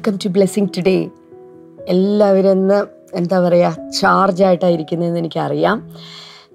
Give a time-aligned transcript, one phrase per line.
[0.00, 1.10] Welcome to blessing today
[1.88, 5.90] എല്ലാവരും ഇന്ന് എന്താ പറയുക ചാർജായിട്ടായിരിക്കുന്നതെന്ന് എനിക്കറിയാം.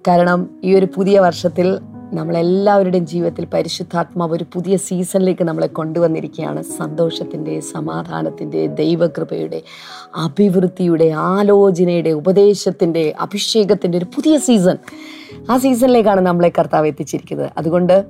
[0.08, 1.80] കാരണം ഈ ഒരു പുതിയ വർഷത്തിൽ
[2.14, 6.62] നമ്മളെല്ലാവരുടെയും ജീവിതത്തിൽ പരിശുദ്ധാത്മാവ് ഒരു പുതിയ സീസണിലേക്ക് നമ്മളെ കൊണ്ടുവന്നിരിക്കുകയാണ്.
[6.62, 9.62] സന്തോഷത്തിന്റെ സമാധാനത്തിന്റെ ദൈവകൃപയുടെ
[10.16, 14.78] അഭിവൃദ്ധിയുടെ ആലോചനയുടെ ഉപദേശത്തിന്റെ അഭിഷേകത്തിന്റെ ഒരു പുതിയ സീസൺ
[15.50, 17.52] ആ സീസണിലേക്കാണ് നമ്മളെ കർത്താവ് എത്തിച്ചിരിക്കുന്നത്.
[17.58, 18.06] അതുകൊണ്ട്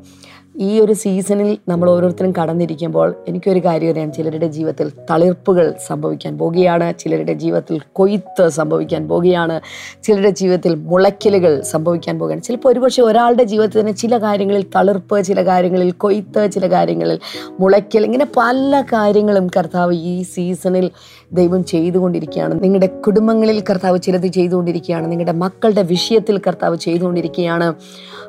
[0.58, 4.14] ഈ ഒരു സീസണിൽ നമ്മൾ ഓരോരുത്തരും കടന്നിരിക്കുമ്പോൾ എനിക്കൊരു കാര്യം അറിയാം.
[4.14, 9.62] ചിലരുടെ ജീവിതത്തിൽ തളിർപ്പുകൾ സംഭവിക്കാൻ പോകുകയാണ് ചിലരുടെ ജീവിതത്തിൽ കൊയ്ത്ത് സംഭവിക്കാൻ പോകുകയാണ്
[10.04, 12.42] ചിലരുടെ ജീവിതത്തിൽ മുളയ്ക്കലുകൾ സംഭവിക്കാൻ പോകുകയാണ്.
[12.42, 17.20] ചിലപ്പോൾ ഒരുപക്ഷെ ഒരാളുടെ ജീവിതത്തിൽ തന്നെ ചില കാര്യങ്ങളിൽ തളിർപ്പ് ചില കാര്യങ്ങളിൽ കൊയ്ത്ത് ചില കാര്യങ്ങളിൽ
[17.60, 20.92] മുളയ്ക്കൽ ഇങ്ങനെ പല കാര്യങ്ങളും കർത്താവ് ഈ സീസണിൽ
[21.34, 22.64] ദൈവം ചെയ്തുകൊണ്ടിരിക്കുകയാണ്.
[22.64, 25.12] നിങ്ങളുടെ കുടുംബങ്ങളിൽ കർത്താവ് ചിലത് ചെയ്തുകൊണ്ടിരിക്കുകയാണ്.
[25.12, 27.74] നിങ്ങളുടെ മക്കളുടെ വിഷയത്തിൽ കർത്താവ് ചെയ്തുകൊണ്ടിരിക്കുകയാണ്.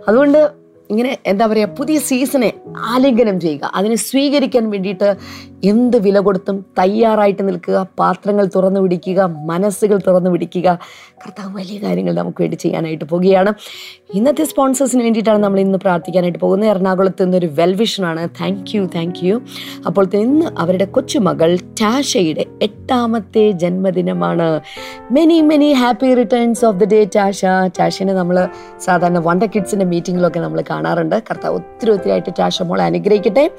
[0.08, 2.50] അതുകൊണ്ട് ഇങ്ങനെ എന്താ പറയുക പുതിയ സീസണെ
[2.92, 3.70] ആലിംഗനം ചെയ്യുക.
[3.74, 5.08] അതിനെ സ്വീകരിക്കാൻ വേണ്ടിയിട്ട്
[5.64, 9.20] എന്ത് വില കൊടുത്തും തയ്യാറായിട്ട് നിൽക്കുക പാത്രങ്ങൾ തുറന്നു പിടിക്കുക
[9.50, 10.68] മനസ്സുകൾ തുറന്നു പിടിക്കുക.
[11.22, 13.52] കർത്താവ് വലിയ കാര്യങ്ങൾ നമുക്ക് വേണ്ടി ചെയ്യാനായിട്ട് പോവുകയാണ്
[14.14, 16.70] ഇന്നത്തെ സ്പോൺസേഴ്സിന് വേണ്ടിയിട്ടാണ് നമ്മൾ ഇന്ന് പ്രാർത്ഥിക്കാനായിട്ട് പോകുന്നത്.
[16.70, 19.42] എറണാകുളത്ത് നിന്നൊരു വെൽവിഷനാണ് താങ്ക് യു താങ്ക് യു
[19.86, 24.60] അപ്പോൾ ഇന്ന് അവരുടെ കൊച്ചുമകൾ ടാഷയുടെ എട്ടാമത്തെ ജന്മദിനമാണ്.
[25.10, 27.44] Many many happy returns of the day Tasha.
[27.78, 28.48] ടാഷിനെ നമ്മൾ
[28.78, 31.16] സാധാരണ വണ്ടർ കിഡ്സിന്റെ മീറ്റിങ്ങിലൊക്കെ നമ്മൾ കാണാറുണ്ട്.
[31.30, 33.50] കർത്താവ് ഒത്തിരി ഒത്തിരി ആയിട്ട് ടാഷ മോളെ അനുഗ്രഹിക്കട്ടെ.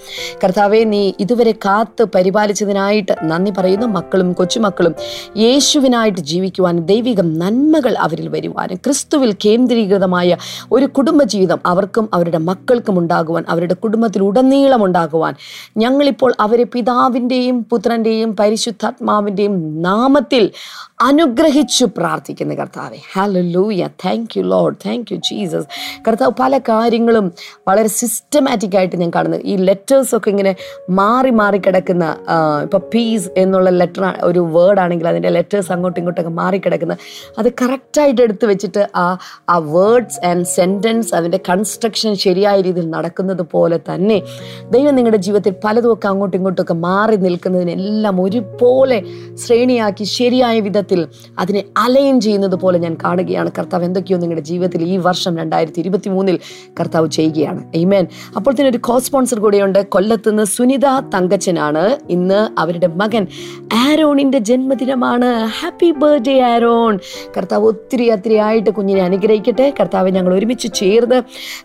[0.43, 3.87] കർത്താവെ നീ ഇതുവരെ കാത്ത് പരിപാലിച്ചതിനായിട്ട് നന്ദി പറയുന്നു.
[3.87, 4.95] മക്കളും കൊച്ചുമക്കളും
[5.37, 10.36] യേശുവിനായിട്ട് ജീവിക്കുവാനും ദൈവിക നന്മകൾ അവരിൽ വരുവാനും ക്രിസ്തുവിൽ കേന്ദ്രീകൃതമായ
[10.71, 15.33] ഒരു കുടുംബജീവിതം അവർക്കും അവരുടെ മക്കൾക്കും ഉണ്ടാകുവാൻ അവരുടെ കുടുംബത്തിൽ ഉടനീളം ഉണ്ടാകുവാൻ
[15.77, 20.43] ഞങ്ങളിപ്പോൾ അവരെ പിതാവിന്റെയും പുത്രന്റെയും പരിശുദ്ധാത്മാവിന്റെയും നാമത്തിൽ
[20.99, 22.99] അനുഗ്രഹിച്ചു പ്രാർത്ഥിക്കുന്ന കർത്താവെ.
[23.51, 25.67] ലൂയ thank you lord thank you Jesus
[26.07, 27.25] കർത്താവ് പല കാര്യങ്ങളും
[27.67, 30.55] വളരെ സിസ്റ്റമാറ്റിക് ആയിട്ട് ഞാൻ കാണുന്നത് ഈ ലെറ്റേഴ്സൊക്കെ ഇങ്ങനെ
[30.89, 32.05] മാറി മാറി കിടക്കുന്ന
[32.63, 36.97] ഇപ്പോൾ പീസ് എന്നുള്ള ലെറ്റർ ഒരു വേർഡ് ആണെങ്കിൽ അതിന്റെ ലെറ്റേഴ്സ് അങ്ങോട്ടും ഇങ്ങോട്ടൊക്കെ മാറി കിടക്കുന്ന
[37.37, 39.05] അത് കറക്റ്റായിട്ട് എടുത്ത് വെച്ചിട്ട് ആ
[39.49, 44.19] ആ വേർഡ്സ് ആൻഡ് സെന്റൻസ് അതിന്റെ കൺസ്ട്രക്ഷൻ ശരിയായ രീതിയിൽ നടക്കുന്നത് പോലെ തന്നെ
[44.71, 48.99] ദൈവം നിങ്ങളുടെ ജീവിതത്തിൽ പലതുമൊക്കെ അങ്ങോട്ടും ഇങ്ങോട്ടൊക്കെ മാറി നിൽക്കുന്നതിനെല്ലാം ഒരുപോലെ
[49.35, 50.85] ശ്രേണിയാക്കി ശരിയായ വിധത്തിൽ
[51.39, 53.51] അതിനെ അലൈൻ ചെയ്യുന്നത് പോലെ ഞാൻ കാണുകയാണ്.
[53.59, 56.39] കർത്താവ് എന്തൊക്കെയോ നിങ്ങളുടെ ജീവിതത്തിൽ ഈ വർഷം രണ്ടായിരത്തി ഇരുപത്തി മൂന്നിൽ
[56.79, 57.63] കർത്താവ് ചെയ്യുകയാണ്.
[57.75, 59.85] എയ്മേൻ അപ്പോൾ തന്നെ ഒരു കോ സ്പോൺസർ കൂടെയുണ്ട്.
[59.85, 61.97] കൊല്ലത്തുനിന്ന് സുനിത തങ്കച്ചനാണ്.
[62.09, 63.27] ഇന്ന് അവരുടെ മകൻ
[63.73, 65.45] ആരോണിന്റെ ജന്മദിനമാണ്.
[65.45, 66.99] Happy birthday Aaron.
[67.37, 69.73] കർത്താവ് ഒത്തിരി ഒത്തിരി ആയിട്ട് കുഞ്ഞിനെ അനുഗ്രഹിക്കട്ടെ.
[69.79, 71.21] കർത്താവ് ഞങ്ങൾ ഒരുമിച്ച് ചേർന്ന്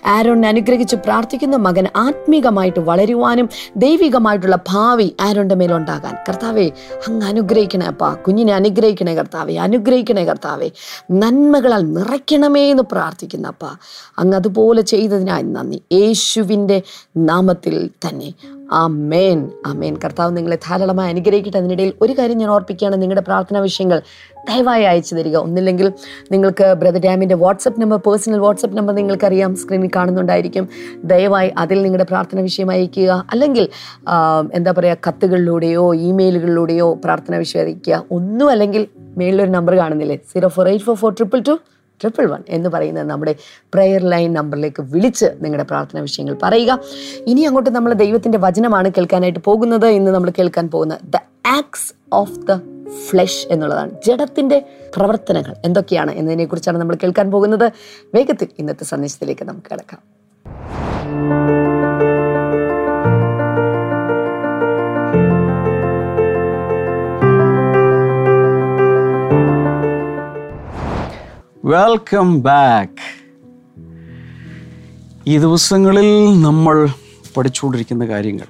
[0.07, 6.17] ആരോണിനെ അനുഗ്രഹിച്ച് പ്രാർത്ഥിക്കുന്ന മകൻ ആത്മീകമായിട്ട് വളരുവാനും ദൈവികമായിട്ടുള്ള ഭാവി ആരോണിന്റെ മേലുണ്ടാകാൻ.
[6.29, 6.71] കർത്താവെ
[7.09, 8.15] അങ്ങ് അനുഗ്രഹിക്കണേ അപ്പാ.
[8.15, 9.12] കുഞ്ഞിനെ അനുഗ്രഹിക്കണേ.
[9.15, 10.71] കർത്താവെ അനുഗ്രഹിക്കണേ കർത്താവെ.
[11.11, 13.77] നന്മകളാൽ നിറയ്ക്കണമേ എന്ന് പ്രാർത്ഥിക്കുന്ന അപ്പാ.
[14.19, 15.83] അങ്ങ് അതുപോലെ ചെയ്തതിനായി നന്ദി.
[15.93, 16.83] യേശുവിന്റെ
[17.17, 18.33] നാമത്തിൽ തന്നെ.
[18.73, 19.39] ആമേൻ.
[19.75, 21.59] മേൻ കർത്താവ് നിങ്ങളെ ധാരാളമായി അനുഗ്രഹിക്കട്ടെ.
[21.59, 22.97] അതിനിടയിൽ ഒരു കാര്യം ഞാൻ ഓർപ്പിക്കുകയാണ്.
[23.03, 23.99] നിങ്ങളുടെ പ്രാർത്ഥനാ വിഷയങ്ങൾ
[24.49, 25.37] ദയവായി അയച്ചു തരിക.
[25.37, 25.93] ഒന്നില്ലെങ്കിൽ
[26.33, 29.57] നിങ്ങൾക്ക് ബ്രദർ ഡാമിന്റെ WhatsApp number personal WhatsApp number നിങ്ങൾക്കറിയാം.
[29.57, 30.69] സ്ക്രീനിൽ കാണുന്നുണ്ടായിരിക്കും.
[31.05, 33.69] ദയവായി അതിൽ നിങ്ങളുടെ പ്രാർത്ഥന വിഷയം അയക്കുക അല്ലെങ്കിൽ
[34.55, 40.17] എന്താ പറയുക കത്തുകളിലൂടെയോ ഇമെയിലുകളിലൂടെയോ പ്രാർത്ഥന വിഷയം അയക്കുക ഒന്നും അല്ലെങ്കിൽ മേളിലൊരു നമ്പർ കാണുന്നില്ലേ?
[40.33, 41.59] Zero four eight four four triple two
[42.03, 43.35] triple one എന്ന് പറയുന്ന നമ്മുടെ
[43.75, 46.79] പ്രെയർ ലൈൻ നമ്പറിലേക്ക് വിളിച്ച് നിങ്ങളുടെ പ്രാർത്ഥന വിഷയങ്ങൾ പറയുക.
[47.27, 49.87] ഇനി അങ്ങോട്ട് നമ്മൾ ദൈവത്തിന്റെ വചനമാണ് കേൾക്കാനായിട്ട് പോകുന്നത്.
[49.87, 52.61] ഇന്ന് നമ്മൾ കേൾക്കാൻ പോകുന്ന the acts of the
[53.09, 53.93] flesh എന്നുള്ളതാണ്.
[54.07, 54.59] ജഡത്തിന്റെ
[54.97, 57.73] പ്രവർത്തനങ്ങൾ എന്തൊക്കെയാണ് എന്നതിനെക്കുറിച്ചാണ് നമ്മൾ കേൾക്കാൻ പോകുന്നത്.
[58.15, 60.03] വേഗത്തിൽ ഇന്നത്തെ സന്ദേശത്തിലേക്ക് നമുക്ക് കിടക്കാം.
[71.73, 73.03] വെൽക്കം ബാക്ക്
[75.27, 76.89] ഈ ദിവസങ്ങളിൽ നമ്മൾ
[77.37, 78.47] പഠിച്ചുകൊണ്ടിരിക്കുന്ന കാര്യങ്ങൾ.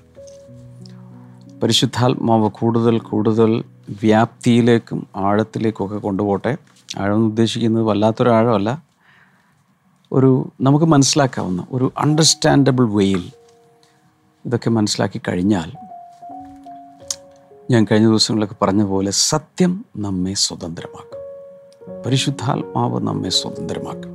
[1.62, 6.56] പരിശുദ്ധാത്മാവ് കൂടുതൽ കൂടുതൽ വ്യാപ്തിയിലേക്കും ആഴത്തിലേക്കൊക്കെ കൊണ്ടുപോട്ടെ
[6.98, 8.82] ആഴം എന്ന് ഉദ്ദേശിക്കുന്നത് വല്ലാത്തൊരാഴമല്ല.
[10.12, 13.32] ഒരു നമുക്ക് മനസ്സിലാക്കാവുന്ന ഒരു അണ്ടർസ്റ്റാൻഡബിൾ വേയിൽ
[14.46, 15.72] ഇതൊക്കെ മനസ്സിലാക്കി കഴിഞ്ഞാൽ
[17.70, 21.11] ഞാൻ കഴിഞ്ഞ ദിവസങ്ങളിലൊക്കെ പറഞ്ഞ പോലെ സത്യം നമ്മെ സ്വതന്ത്രമാക്കും.
[22.06, 24.12] പരിശുദ്ധാത്മാവ് നമ്മെ സ്വതന്ത്രമാക്കും.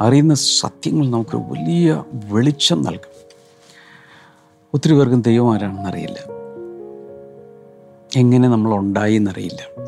[0.00, 3.12] അറിയുന്ന സത്യങ്ങൾ നമുക്ക് വലിയ വെളിച്ചം നൽകും.
[4.74, 6.18] ഒത്തിരി പേർക്കും ദൈവം ആരാണെന്ന് അറിയില്ല.
[8.16, 9.82] എങ്ങനെ നമ്മൾ ഉണ്ടായി എന്നറിയില്ല.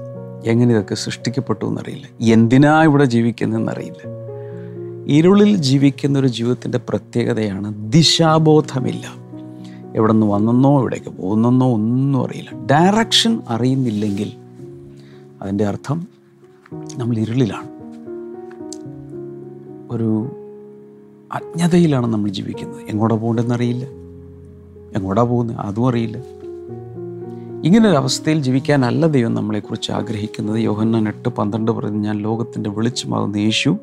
[0.45, 2.33] എങ്ങനെ ഇതൊക്കെ സൃഷ്ടിക്കപ്പെട്ടു എന്നറിയില്ല.
[2.33, 4.25] എന്തിനാ ഇവിടെ ജീവിക്കുന്നതെന്നറിയില്ല
[5.07, 9.15] ഇരുളിൽ ജീവിക്കുന്ന ഒരു ജീവിതത്തിന്റെ പ്രത്യേകതയാണ് ദിശാബോധമില്ല.
[9.97, 12.50] എവിടെ നിന്ന് വന്നെന്നോ എവിടേക്ക് പോകുന്നെന്നോ ഒന്നും അറിയില്ല.
[12.67, 14.33] ഡയറക്ഷൻ അറിയുന്നില്ലെങ്കിൽ
[15.43, 16.13] അതിന്റെ അർത്ഥം
[16.97, 17.69] നമ്മൾ ഇരുളിലാണ്.
[19.91, 20.29] ഒരു
[21.32, 22.82] അജ്ഞതയിലാണ് നമ്മൾ ജീവിക്കുന്നത്.
[22.88, 23.85] എങ്ങോട്ടാണ് പോകേണ്ടതെന്ന് അറിയില്ല
[24.97, 25.56] എങ്ങോട്ടാ പോകുന്നത്?
[25.56, 26.19] അതും അറിയില്ല.
[27.65, 30.56] ഇങ്ങനൊരവസ്ഥയിൽ ജീവിക്കാനല്ല ദൈവം നമ്മളെക്കുറിച്ച് ആഗ്രഹിക്കുന്നത്.
[30.56, 33.76] യോഹന്നാൻ എട്ട് പന്ത്രണ്ട് പറയുന്നത് ഞാൻ ലോകത്തിന്റെ വെളിച്ചമാകുന്ന യേശു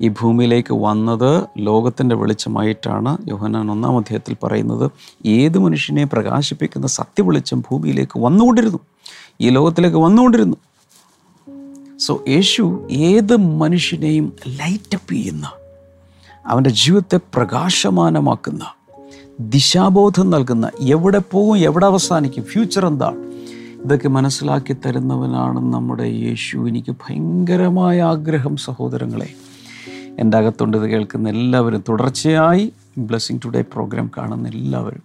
[0.00, 3.18] ഈ ഭൂമിയിലേക്ക് വന്നത് ലോകത്തിന്റെ വെളിച്ചമായിട്ടാണ്.
[3.28, 4.90] യോഹന്നാൻ ഒന്നാം അധ്യായത്തിൽ പറയുന്നത്
[5.26, 8.78] ഏത് മനുഷ്യനെ പ്രകാശിപ്പിക്കുന്ന സത്യവെളിച്ചം ഭൂമിയിലേക്ക് വന്നുകൊണ്ടിരുന്നു.
[9.40, 10.56] ഈ ലോകത്തിലേക്ക് വന്നുകൊണ്ടിരുന്നു.
[11.98, 15.50] സോ യേശു ഏത് മനുഷ്യനെയും ലൈറ്റപ്പ് ചെയ്യുന്ന
[16.46, 18.64] അവന്റെ ജീവിതത്തെ പ്രകാശമാനമാക്കുന്ന
[19.40, 23.16] ദിശാബോധം നൽകുന്ന എവിടെ പോകും എവിടെ അവസാനിക്കും ഫ്യൂച്ചർ എന്താണ്
[23.84, 26.68] ഇതൊക്കെ മനസ്സിലാക്കി തരുന്നവനാണ് നമ്മുടെ യേശു.
[26.68, 29.28] എനിക്ക് ഭയങ്കരമായ ആഗ്രഹം സഹോദരങ്ങളെ.
[30.18, 31.84] എന്റെ അകത്തുണ്ട് ഇത് കേൾക്കുന്ന എല്ലാവരും.
[31.88, 35.02] തുടർച്ചയായി ബ്ലെസ്സിങ് ടുഡേ പ്രോഗ്രാം കാണുന്ന എല്ലാവരും.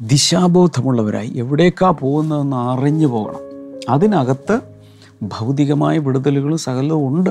[0.00, 3.40] ദിശാബോധമുള്ളവരായി എവിടേക്കാ പോകുന്നതെന്ന് അറിഞ്ഞു പോകണം.
[3.88, 4.73] അതിനകത്ത്
[5.28, 7.30] ഭൗതികമായ വിടുതലുകളും സകലവും ഉണ്ട്.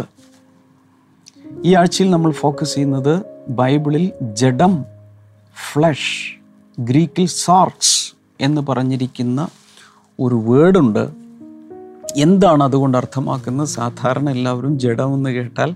[1.65, 4.85] ഈ ആഴ്ചയിൽ നമ്മൾ ഫോക്കസ് ചെയ്യുന്നത് ബൈബിളിൽ ജഡം
[5.71, 6.37] ഫ്ലഷ്
[6.79, 9.47] ഗ്രീക്കിൽ സാർക്സ് എന്ന് പറഞ്ഞിരിക്കുന്ന
[10.19, 11.09] ഒരു വേർഡുണ്ട്
[12.15, 13.67] എന്താണ് അതുകൊണ്ട് അർത്ഥമാക്കുന്നത്?
[13.67, 15.75] സാധാരണ എല്ലാവരും ജഡം എന്ന് കേട്ടാൽ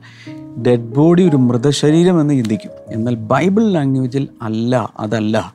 [0.68, 2.72] ഡെഡ് ബോഡി ഒരു മൃതശരീരം എന്ന് ചിന്തിക്കും.
[2.88, 5.54] എന്നാൽ ബൈബിൾ ലാംഗ്വേജിൽ അല്ല അതല്ല.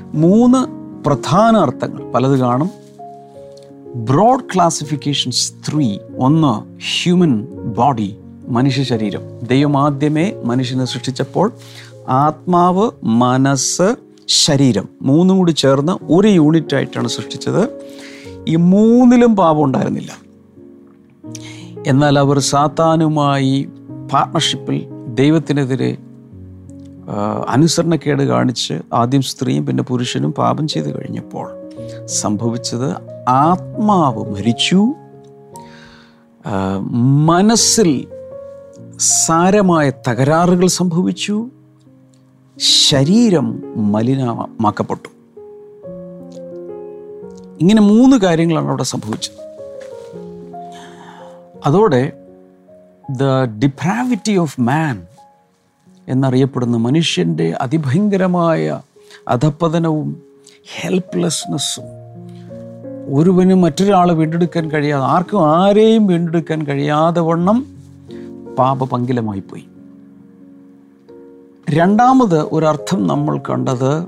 [0.00, 2.83] മൂന്ന് പ്രധാന അർത്ഥങ്ങൾ പലത് കാണും.
[3.94, 7.46] ബ്രോഡ് ക്ലാസിഫിക്കേഷൻസ് ത്രീ ഒന്ന് ഹ്യൂമൻ
[7.76, 8.16] ബോഡി
[8.48, 9.20] മനുഷ്യ ശരീരം.
[9.46, 11.52] ദൈവം ആദ്യമേ മനുഷ്യനെ സൃഷ്ടിച്ചപ്പോൾ
[12.08, 13.96] ആത്മാവ് മനസ്സ്
[14.28, 17.68] ശരീരം മൂന്നും കൂടി ചേർന്ന് ഒരു യൂണിറ്റ് ആയിട്ടാണ് സൃഷ്ടിച്ചത്.
[18.48, 20.18] ഈ മൂന്നിലും പാപം ഉണ്ടായിരുന്നില്ല.
[21.86, 23.68] എന്നാൽ അവർ സാത്താനുമായി
[24.12, 24.82] പാർട്ട്ണർഷിപ്പിൽ
[25.14, 25.96] ദൈവത്തിനെതിരെ
[27.48, 31.63] അനുസരണക്കേട് കാണിച്ച് ആദ്യം സ്ത്രീയും പിന്നെ പുരുഷനും പാപം ചെയ്തു കഴിഞ്ഞപ്പോൾ
[32.06, 32.96] സംഭവിച്ചത്
[33.28, 34.94] ആത്മാവ് മരിച്ചു.
[37.26, 38.08] മനസ്സിൽ
[38.98, 41.48] സാരമായ തകരാറുകൾ സംഭവിച്ചു.
[42.58, 43.62] ശരീരം
[43.92, 45.08] മലിനമാക്കപ്പെട്ടു.
[47.60, 49.44] ഇങ്ങനെ മൂന്ന് കാര്യങ്ങളാണ് അവിടെ സംഭവിച്ചത്.
[51.66, 52.12] അതോടെ
[53.10, 53.24] ദ
[53.62, 55.06] ഡിപ്രാവിറ്റി ഓഫ് മാൻ
[56.08, 58.80] എന്നറിയപ്പെടുന്ന മനുഷ്യന്റെ അതിഭയങ്കരമായ
[59.28, 60.33] അധപ്പതനവും
[60.66, 61.84] ഹെൽപ്ലെസ്നെസ്സും
[63.18, 67.66] ഒരുവനും മറ്റൊരാളെ വീണ്ടെടുക്കാൻ കഴിയാതെ ആർക്കും ആരെയും വീണ്ടെടുക്കാൻ കഴിയാതെ വണ്ണം
[68.58, 69.64] പാപപങ്കിലമായിപ്പോയി.
[71.70, 74.06] രണ്ടാമത് ഒരർത്ഥം നമ്മൾ കണ്ടത്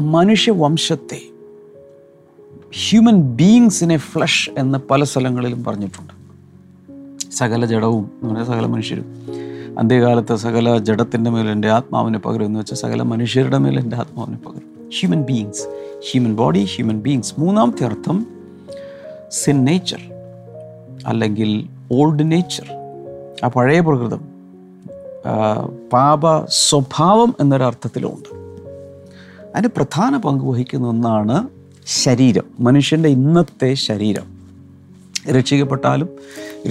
[0.00, 1.20] മനുഷ്യവംശത്തെ
[2.88, 6.12] ഹ്യൂമൻ ബീങ്സിനെ ഫ്ലഷ് എന്ന് പല സ്ഥലങ്ങളിലും പറഞ്ഞിട്ടുണ്ട്.
[7.32, 9.04] സകല ജഡവും എന്ന് പറഞ്ഞാൽ സകല മനുഷ്യരും.
[9.78, 14.75] അന്ത്യകാലത്ത് സകല ജഡത്തിന്റെ മേൽ എന്റെ ആത്മാവിനെ പകരും എന്ന് വെച്ചാൽ സകല മനുഷ്യരുടെ മേൽ എന്റെ ആത്മാവിനെ പകരും.
[14.88, 15.62] Human beings
[16.10, 18.26] human body human beings മൂന്നാമത്തെ അർത്ഥം
[19.30, 20.00] സിൻ നേച്ചർ
[21.06, 22.66] അല്ലെങ്കിൽ ഓൾഡ് നേച്ചർ
[23.44, 24.36] ആ പഴയ പ്രകൃതം
[25.92, 28.28] പാപ സ്വഭാവം എന്നൊരർത്ഥത്തിലുമുണ്ട്
[29.54, 31.48] അതിന് പ്രധാന പങ്ക് വഹിക്കുന്ന ഒന്നാണ്
[31.86, 32.44] ശരീരം.
[32.60, 34.36] മനുഷ്യന്റെ ഇന്നത്തെ ശരീരം.
[35.30, 36.08] രക്ഷിക്കപ്പെട്ടാലും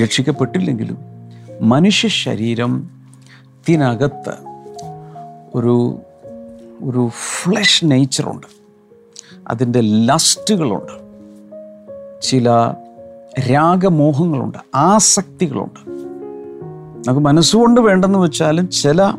[0.03, 0.97] രക്ഷിക്കപ്പെട്ടില്ലെങ്കിലും
[1.61, 4.33] മനുഷ്യ ശരീരത്തിനകത്ത്
[5.55, 5.99] ഒരു
[6.83, 8.47] ഒരു ഫ്ലഷ് നേച്ചറുണ്ട്
[9.47, 11.05] അതിന്റെ ലസ്റ്റുകളുണ്ട്
[12.21, 12.73] ചില
[13.39, 14.57] രാഗമോഹങ്ങളുണ്ട്.
[14.75, 15.89] ആസക്തികളുണ്ട്.
[17.07, 19.11] നമുക്ക് മനസ്സുകൊണ്ട് വേണ്ടെന്ന് വെച്ചാലും ചില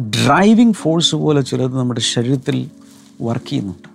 [0.00, 2.70] ഡ്രൈവിംഗ് ഫോഴ്സ് പോലെ ചിലത് നമ്മുടെ ശരീരത്തിൽ
[3.22, 3.88] വർക്ക് ചെയ്യുന്നുണ്ട്.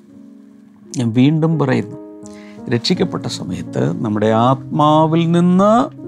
[1.00, 1.98] ഞാൻ വീണ്ടും പറയുന്നു
[2.70, 6.02] രക്ഷിക്കപ്പെട്ട സമയത്ത് നമ്മുടെ ആത്മാവിൽ നിന്ന്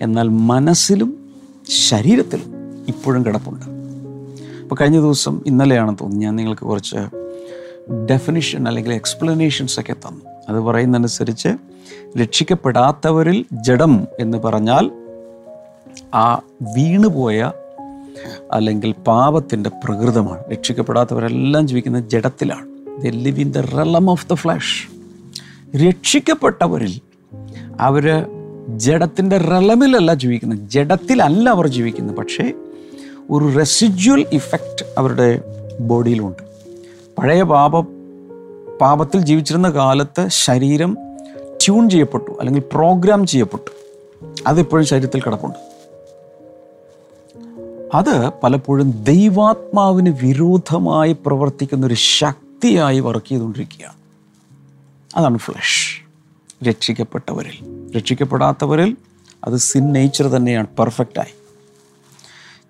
[0.00, 1.30] എന്നാൽ മനസ്സിലും
[1.88, 2.54] ശരീരത്തിലും
[2.88, 3.64] ഇപ്പോഴും കിടപ്പുണ്ട്.
[4.62, 6.26] അപ്പോൾ കഴിഞ്ഞ ദിവസം ഇന്നലെയാണ് തോന്നുന്നു.
[6.26, 6.96] ഞാൻ നിങ്ങൾക്ക് കുറച്ച്
[8.10, 10.20] ഡെഫിനിഷൻ അല്ലെങ്കിൽ എക്സ്പ്ലനേഷൻസ് ഒക്കെ തന്നു.
[10.48, 11.48] അത് പറയുന്നതനുസരിച്ച്
[12.18, 14.90] രക്ഷിക്കപ്പെടാത്തവരിൽ ജഡം എന്ന് പറഞ്ഞാൽ
[16.14, 16.34] ആ
[16.76, 17.52] വീണുപോയ
[18.52, 20.44] അല്ലെങ്കിൽ പാപത്തിന്റെ പ്രകൃതമാണ്.
[20.50, 22.68] രക്ഷിക്കപ്പെടാത്തവരെല്ലാം ജീവിക്കുന്ന ജഡത്തിലാണ്.
[23.02, 24.88] The live in the realm of the flesh
[25.76, 27.00] രക്ഷിക്കപ്പെട്ടവരിൽ
[27.80, 28.26] അവർ
[28.78, 30.58] ജഡത്തിന്റെ റലമിലല്ല ജീവിക്കുന്നത്.
[30.58, 32.16] ജഡത്തിലല്ല അവർ ജീവിക്കുന്നത്.
[32.16, 32.52] പക്ഷേ
[33.30, 35.42] ഒരു റെസിജ്വൽ ഇഫക്റ്റ് അവരുടെ
[35.80, 36.42] ബോഡിയിലുണ്ട്.
[37.18, 37.80] പഴയ പാപ
[38.80, 40.96] പാപത്തിൽ ജീവിച്ചിരുന്ന കാലത്ത് ശരീരം
[41.64, 43.70] ട്യൂൺ ചെയ്യപ്പെട്ടു അല്ലെങ്കിൽ പ്രോഗ്രാം ചെയ്യപ്പെട്ടു.
[44.46, 45.70] അതിപ്പോഴും ശരീരത്തിൽ കിടപ്പുണ്ട്.
[47.94, 53.94] അത് പലപ്പോഴും ദൈവാത്മാവിന് വിരോധമായി പ്രവർത്തിക്കുന്ന ഒരു ശക്തിയായി വർക്ക് ചെയ്തുകൊണ്ടിരിക്കുകയാണ്.
[55.16, 56.02] അതാണ് ഫ്ലഷ്
[56.64, 57.79] രക്ഷിക്കപ്പെട്ടവരിൽ.
[57.96, 58.96] രക്ഷിക്കപ്പെടാത്തവരിൽ
[59.44, 61.34] അത് സിൻ നേച്ചർ തന്നെയാണ് പെർഫെക്റ്റായി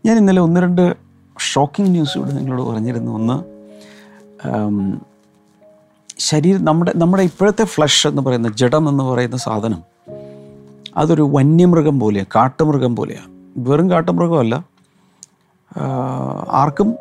[0.07, 0.95] ഞാൻ ഇന്നലെ ഒന്ന് രണ്ട്
[1.53, 3.13] ഷോക്കിംഗ് ന്യൂസ് ഇവിടെ നിങ്ങളോട് പറഞ്ഞിരുന്നു.
[3.13, 3.61] ഒന്ന്
[6.19, 9.83] ശരീരം നമ്മുടെ നമ്മുടെ ഇപ്പോഴത്തെ ഫ്ലഷ് എന്ന് പറയുന്ന ജഡം എന്ന് പറയുന്ന സാധനം
[10.97, 14.65] അതൊരു വന്യമൃഗം പോലെയാണ് കാട്ടുമൃഗം പോലെയാണ് വെറും കാട്ടുമൃഗമല്ല
[16.51, 16.95] ആർക്കും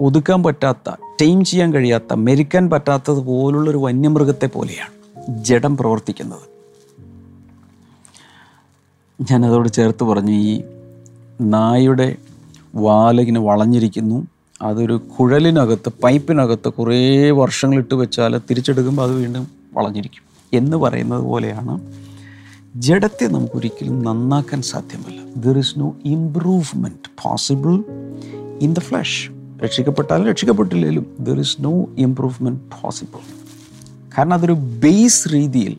[0.00, 5.00] ഒതുക്കാൻ പറ്റാത്ത ടൈം ചെയ്യാൻ കഴിയാത്ത മെരിക്കാൻ പറ്റാത്തത് പോലുള്ളൊരു വന്യമൃഗത്തെ പോലെയാണ്
[5.44, 6.49] ജഡം പ്രവർത്തിക്കുന്നത്.
[9.20, 10.62] ഞാനതോട് ചേർത്ത് പറഞ്ഞു ഈ
[11.40, 12.16] നായുടെ
[12.74, 14.26] വാലിങ്ങനെ വളഞ്ഞിരിക്കുന്നു.
[14.62, 20.22] അതൊരു കുഴലിനകത്ത് പൈപ്പിനകത്ത് കുറേ വർഷങ്ങളിട്ട് വെച്ചാൽ തിരിച്ചെടുക്കുമ്പോൾ അത് വീണ്ടും വളഞ്ഞിരിക്കും.
[20.52, 21.80] എന്ന് പറയുന്നത് പോലെയാണ്
[22.76, 25.20] ജഡത്തെ നമുക്കൊരിക്കലും നന്നാക്കാൻ സാധ്യമല്ല.
[25.36, 27.84] There is no improvement possible
[28.62, 29.30] in the flesh
[29.64, 33.18] രക്ഷിക്കപ്പെട്ടാലും രക്ഷിക്കപ്പെട്ടില്ലെങ്കിലും there is no improvement possible
[34.18, 35.76] കാരണം അതൊരു ബേസ് രീതിയിൽ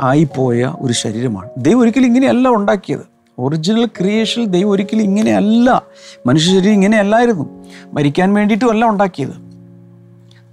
[0.00, 1.48] ആയിപ്പോയ ഒരു ശരീരമാണ്.
[1.56, 3.16] ദൈവം ഒരിക്കലും ഇങ്ങനെയല്ല ഉണ്ടാക്കിയത്.
[3.38, 5.82] ഒറിജിനൽ ക്രിയേഷൻ ദൈവം ഒരിക്കലും ഇങ്ങനെയല്ല
[6.26, 7.64] മനുഷ്യ ശരീരം ഇങ്ങനെയല്ലായിരുന്നു.
[7.92, 9.46] മരിക്കാൻ വേണ്ടിയിട്ടും അല്ല ഉണ്ടാക്കിയത്.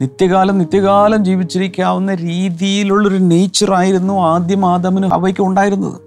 [0.01, 6.01] നിത്യകാലം നിത്യകാലം ജീവിച്ചിരിക്കാവുന്ന രീതിയിലുള്ളൊരു നേച്ചറായിരുന്നു ആദ്യം ആദമിന് അവയ്ക്ക് ഉണ്ടായിരുന്നത്.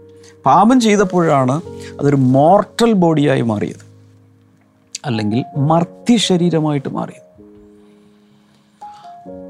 [0.46, 1.60] പാപം ചെയ്തപ്പോഴാണ്
[2.00, 3.86] അതൊരു മോർട്ടൽ ബോഡിയായി മാറിയത്.
[5.04, 7.26] അല്ലെങ്കിൽ മർത്തി ശരീരമായിട്ട് മാറിയത്.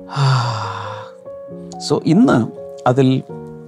[1.81, 2.47] സോ ഇന്ന്
[2.89, 3.23] അതിൽ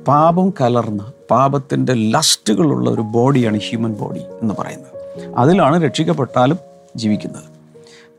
[0.06, 5.30] പാപം കലർന്ന പാപത്തിന്റെ ലസ്റ്റുകളുള്ള ഒരു ബോഡിയാണ് ഹ്യൂമൻ ബോഡി എന്ന് പറയുന്നത്.
[5.36, 6.58] അതിലാണ് രക്ഷിക്കപ്പെട്ടാലും
[6.96, 7.44] ജീവിക്കുന്നത്.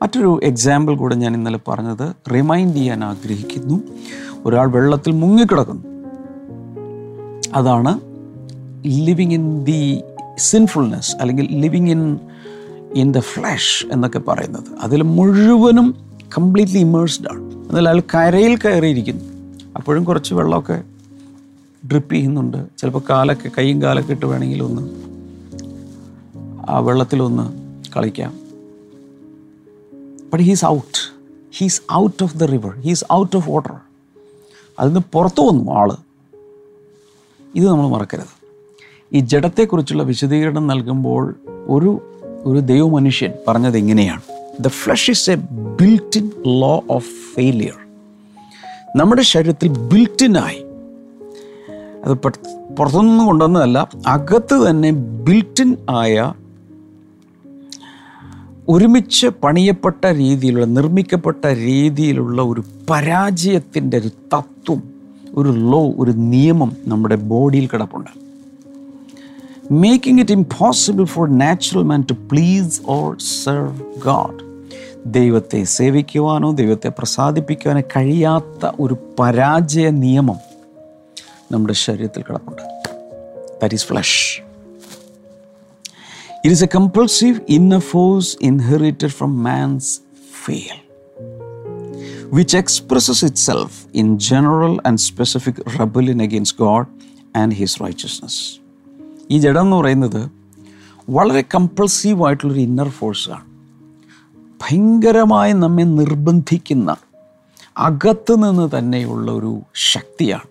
[0.01, 3.83] മറ്റൊരു എക്സാമ്പിൾ കൂടെ ഞാൻ ഇന്നലെ പറഞ്ഞത് റിമൈൻഡ് ചെയ്യാൻ ആഗ്രഹിക്കുന്നു.
[4.45, 5.83] ഒരാൾ വെള്ളത്തിൽ മുങ്ങിക്കിടക്കുന്നു.
[7.55, 7.99] അതാണ്
[8.85, 10.01] ലിവിങ് ഇൻ ദി
[10.37, 12.19] സിൻഫുൾനെസ് അല്ലെങ്കിൽ living in
[12.95, 14.63] in the flesh എന്നൊക്കെ പറയുന്നത്.
[14.81, 15.95] അതിൽ മുഴുവനും
[16.37, 17.43] കംപ്ലീറ്റ്ലി ഇമേഴ്സ്ഡ് ആണ്.
[17.69, 19.25] എന്നാൽ അയാൾ കരയിൽ കയറിയിരിക്കുന്നു.
[19.75, 20.83] അപ്പോഴും കുറച്ച് വെള്ളമൊക്കെ
[21.87, 22.67] ഡ്രിപ്പ് ചെയ്യുന്നുണ്ട്.
[22.77, 24.81] ചിലപ്പോൾ കാലൊക്കെ കൈയും കാലൊക്കെ ഇട്ട് വേണമെങ്കിൽ ഒന്ന്
[26.69, 27.45] ആ വെള്ളത്തിലൊന്ന്
[27.91, 28.39] കളിക്കാം.
[30.33, 31.15] But he's out
[31.57, 33.73] he's out of the river he's out of water
[34.79, 35.95] അതിൽ നിന്ന് പുറത്തു വന്നു ആൾ.
[37.55, 38.39] ഇത് നമ്മൾ മറക്കരുത്.
[39.13, 42.01] ഈ ജഡത്തെക്കുറിച്ചുള്ള വിശദീകരണം നൽകുമ്പോൾ ഒരു
[42.43, 44.21] ഒരു ദൈവമനുഷ്യൻ പറഞ്ഞത് എങ്ങനെയാണ്
[44.59, 45.35] the flesh is a
[45.81, 47.73] built in law of failure
[48.95, 50.63] നമ്മുടെ ശരീരത്തിൽ ബിൽറ്റിനായി
[52.05, 52.13] അത്
[52.77, 56.33] പുറത്തുനിന്ന് കൊണ്ടുവന്നതല്ല അകത്ത് തന്നെ ബിൽറ്റിൻ ആയ
[58.69, 64.83] ഒരുമിച്ച് പണിയപ്പെട്ട രീതിയിലുള്ള നിർമ്മിക്കപ്പെട്ട രീതിയിലുള്ള ഒരു പരാജയത്തിന്റെ ഒരു തത്വം
[65.35, 68.09] ഒരു ലോ ഒരു നിയമം നമ്മുടെ ബോഡിയിൽ കിടപ്പുണ്ട്.
[69.71, 74.49] Making it impossible for natural man to please or serve God
[75.05, 80.37] ദൈവത്തെ സേവിക്കുവാനോ ദൈവത്തെ പ്രസാദിപ്പിക്കുവാനോ കഴിയാത്ത ഒരു പരാജയ നിയമം
[81.51, 82.63] നമ്മുടെ ശരീരത്തിൽ കിടപ്പുണ്ട്
[83.61, 84.19] that is flesh
[86.43, 89.87] It is a compulsive inner force inherited from man's
[90.35, 90.77] fail,
[92.29, 96.85] which expresses itself in general and specific rebellion against God
[97.35, 98.35] and His righteousness.
[99.31, 100.21] ഈ ജഡം എന്ന് പറയുന്നത്
[101.09, 103.45] വളരെ കമ്പൾസീവ് ആയിട്ടുള്ളൊരു ഇന്നർ ഫോഴ്സാണ്
[104.61, 106.89] ഭയങ്കരമായി നമ്മെ നിർബന്ധിക്കുന്ന
[107.79, 109.53] അകത്ത് നിന്ന് തന്നെയുള്ള ഒരു
[109.91, 110.49] ശക്തിയാണ്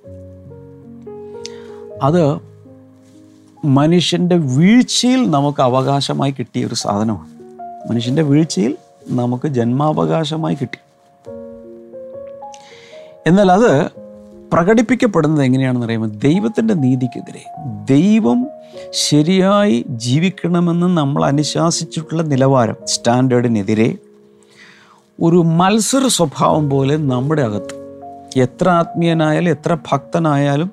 [2.02, 2.38] അത്
[3.64, 7.28] മനുഷ്യന്റെ വീഴ്ചയിൽ നമുക്ക് അവകാശമായി കിട്ടിയ ഒരു സാധനമാണ്.
[7.90, 8.76] മനുഷ്യന്റെ വീഴ്ചയിൽ
[9.08, 10.78] നമുക്ക് ജന്മാവകാശമായി കിട്ടി.
[13.26, 13.88] എന്നാൽ അത്
[14.52, 17.44] പ്രകടിപ്പിക്കപ്പെടുന്നത് എങ്ങനെയാണെന്ന് അറിയുമ്പോൾ ദൈവത്തിന്റെ നീതിക്കെതിരെ.
[17.84, 18.48] ദൈവം
[18.90, 23.98] ശരിയായി ജീവിക്കണമെന്ന് നമ്മൾ അനുശാസിച്ചിട്ടുള്ള നിലവാരം സ്റ്റാൻഡേർഡിനെതിരെ
[25.22, 27.88] ഒരു മത്സര സ്വഭാവം പോലെ നമ്മുടെ അകത്ത്.
[28.36, 30.72] എത്ര ആത്മീയനായാലും എത്ര ഭക്തനായാലും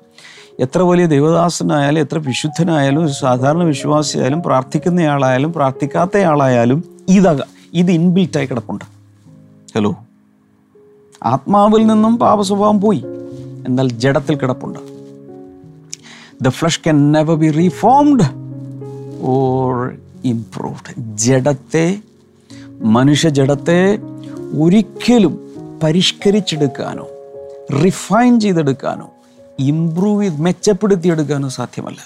[0.60, 7.40] എത്ര വലിയ ദൈവദാസനായാലും എത്ര വിശുദ്ധനായാലും ഒരു സാധാരണ വിശ്വാസിയായാലും പ്രാർത്ഥിക്കുന്നയാളായാലും പ്രാർത്ഥിക്കാത്തയാളായാലും ഇതക
[7.74, 8.84] ഇത് ഇൻബിൽറ്റായി കിടപ്പുണ്ട്.
[9.76, 9.96] ഹലോ
[11.22, 13.02] ആത്മാവിൽ നിന്നും പാപസ്വഭാവം പോയി
[13.66, 14.78] എന്നാൽ ജഡത്തിൽ കിടപ്പുണ്ട്.
[16.42, 18.22] The flesh can never be reformed
[19.20, 19.94] or
[20.24, 21.98] improved ജഡത്തെ
[22.80, 23.98] മനുഷ്യ ജഡത്തെ
[24.62, 25.40] ഒരിക്കലും
[25.82, 27.06] പരിഷ്കരിച്ചെടുക്കാനോ
[27.84, 29.08] റിഫൈൻ ചെയ്തെടുക്കാനോ
[29.58, 31.98] ഇംപ്രൂവ് ചെയ്ത് മെച്ചപ്പെടുത്തിയെടുക്കാനോ സാധ്യമല്ല.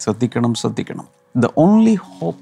[0.00, 1.06] ശ്രദ്ധിക്കണം ശ്രദ്ധിക്കണം.
[1.36, 2.40] The only hope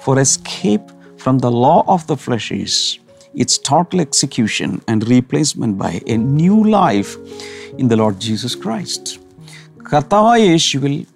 [0.00, 2.98] for escape from the law of the flesh is
[3.34, 7.18] it's total execution and replacement by a new life
[7.78, 9.20] in the lord Jesus Christ
[9.94, 11.06] കർത്താവായ യേശുവിൽ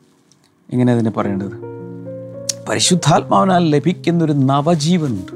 [0.73, 1.69] എങ്ങനെ അതിനെ പറയേണ്ടത്?
[2.69, 5.33] പരിശുദ്ധാത്മാവിനാൽ ലഭിക്കുന്നൊരു നവജീവനുണ്ട്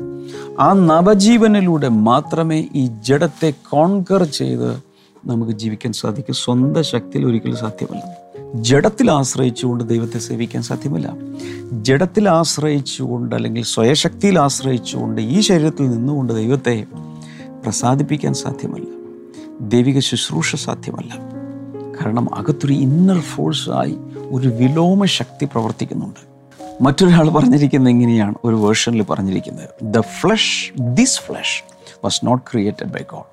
[0.60, 4.91] ആ നവജീവനിലൂടെ മാത്രമേ ഈ ജഡത്തെ കോൺകർ ചെയ്ത്
[5.26, 6.34] നമുക്ക് ജീവിക്കാൻ സാധിക്കും.
[6.34, 8.22] സ്വന്തം ശക്തിയിൽ ഒരിക്കലും സാധ്യമല്ല.
[8.54, 11.12] ജഡത്തിൽ ആശ്രയിച്ചുകൊണ്ട് ദൈവത്തെ സേവിക്കാൻ സാധ്യമല്ല.
[11.72, 16.86] ജഡത്തിൽ ആശ്രയിച്ചുകൊണ്ട് അല്ലെങ്കിൽ സ്വയശക്തിയിൽ ആശ്രയിച്ചുകൊണ്ട് ഈ ശരീരത്തിൽ നിന്നുകൊണ്ട് ദൈവത്തെ
[17.62, 18.86] പ്രസാദിപ്പിക്കാൻ സാധ്യമല്ല.
[19.60, 21.14] ദൈവിക ശുശ്രൂഷ സാധ്യമല്ല.
[22.00, 23.96] കാരണം അകത്തൊരു ഇന്നർ ഫോഴ്സായി
[24.30, 26.32] ഒരു വിലോമ ശക്തി പ്രവർത്തിക്കുന്നുണ്ട്.
[26.80, 29.68] മറ്റൊരാൾ പറഞ്ഞിരിക്കുന്നത് എങ്ങനെയാണ് ഒരു വേർഷനിൽ പറഞ്ഞിരിക്കുന്നത്.
[29.82, 31.64] The flesh this flesh
[32.04, 33.31] was not created by God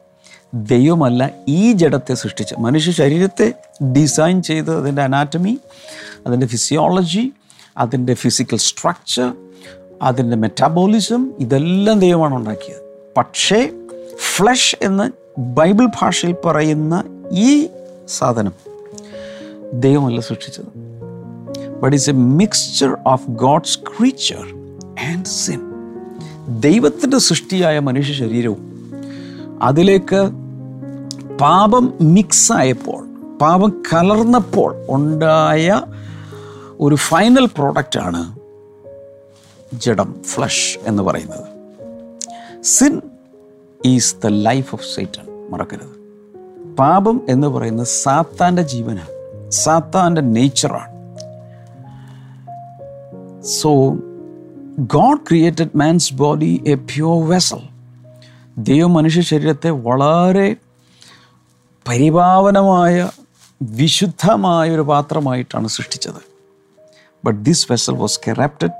[0.54, 2.54] ദൈവമല്ല ഈ ജഡത്തെ സൃഷ്ടിച്ച.
[2.60, 3.54] മനുഷ്യ ശരീരത്തെ
[3.84, 5.58] ഡിസൈൻ ചെയ്ത് അതിന്റെ അനാറ്റമി
[6.28, 7.32] അതിന്റെ ഫിസിയോളജി
[7.78, 9.34] അതിന്റെ ഫിസിക്കൽ സ്ട്രക്ചർ
[10.02, 13.12] അതിന്റെ മെറ്റാബോളിസം ഇതെല്ലാം ദൈവമാണ് ഉണ്ടാക്കിയത്.
[13.18, 13.70] പക്ഷേ
[14.36, 17.68] ഫ്ലഷ് എന്ന് ബൈബിൾ ഭാഷയിൽ പറയുന്ന ഈ
[18.08, 18.54] സാധനം
[19.74, 20.80] ദൈവമല്ല സൃഷ്ടിച്ചത്.
[21.82, 24.44] But is a mixture of God's creature
[25.00, 25.62] and sin
[26.60, 28.69] ദൈവത്തിന്റെ സൃഷ്ടിയായ മനുഷ്യ ശരീരവും
[29.62, 30.32] അതിലേക്ക്
[31.38, 35.82] പാപം മിക്സായപ്പോൾ പാപം കലർന്നപ്പോൾ ഉണ്ടായ
[36.80, 38.40] ഒരു ഫൈനൽ പ്രോഡക്റ്റാണ്
[39.74, 41.46] ജഡം ഫ്ലഷ് എന്ന് പറയുന്നത്.
[42.64, 43.02] Sin
[43.86, 46.00] is the life of Satan മറക്കരുത്.
[46.76, 49.52] പാപം എന്ന് പറയുന്നത് സാത്താന്റെ ജീവനാണ്.
[49.52, 51.00] സാത്താന്റെ നേച്ചറാണ്
[53.42, 53.94] so
[54.80, 57.69] God created man's body a pure vessel
[58.68, 60.56] ദൈവം മനുഷ്യ ശരീരത്തെ വളരെ
[61.88, 63.10] പരിപാവനമായ
[63.62, 66.22] വിശുദ്ധമായ ഒരു പാത്രമായിട്ടാണ് സൃഷ്ടിച്ചത്.
[67.26, 68.72] But this vessel was corrupted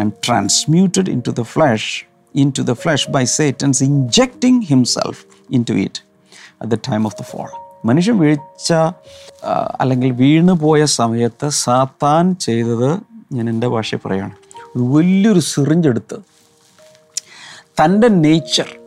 [0.00, 2.04] and transmuted into the flesh
[2.58, 5.24] into the flesh by Satan's injecting himself
[5.62, 6.00] into it
[6.60, 7.48] at the time of the fall
[7.84, 8.72] മനുഷ്യൻ വീഴ്ച
[9.80, 12.98] അല്ലെങ്കിൽ വീണു പോയ സമയത്ത് സാത്താൻ ചെയ്തത്
[13.32, 14.36] ഞാൻ എന്റെ ഭാഷയിൽ പറയുകയാണ്
[14.76, 16.18] വലിയൊരു സിറിഞ്ചെടുത്ത്
[17.80, 18.79] തന്റെ നേച്ചർ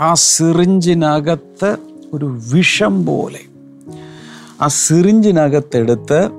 [0.00, 1.76] ആ സിറിഞ്ചിനകത്ത്
[2.12, 3.40] ഒരു വിഷം പോലെ.
[4.60, 6.30] ആ സിറിഞ്ചിനകത്തെടുത്ത്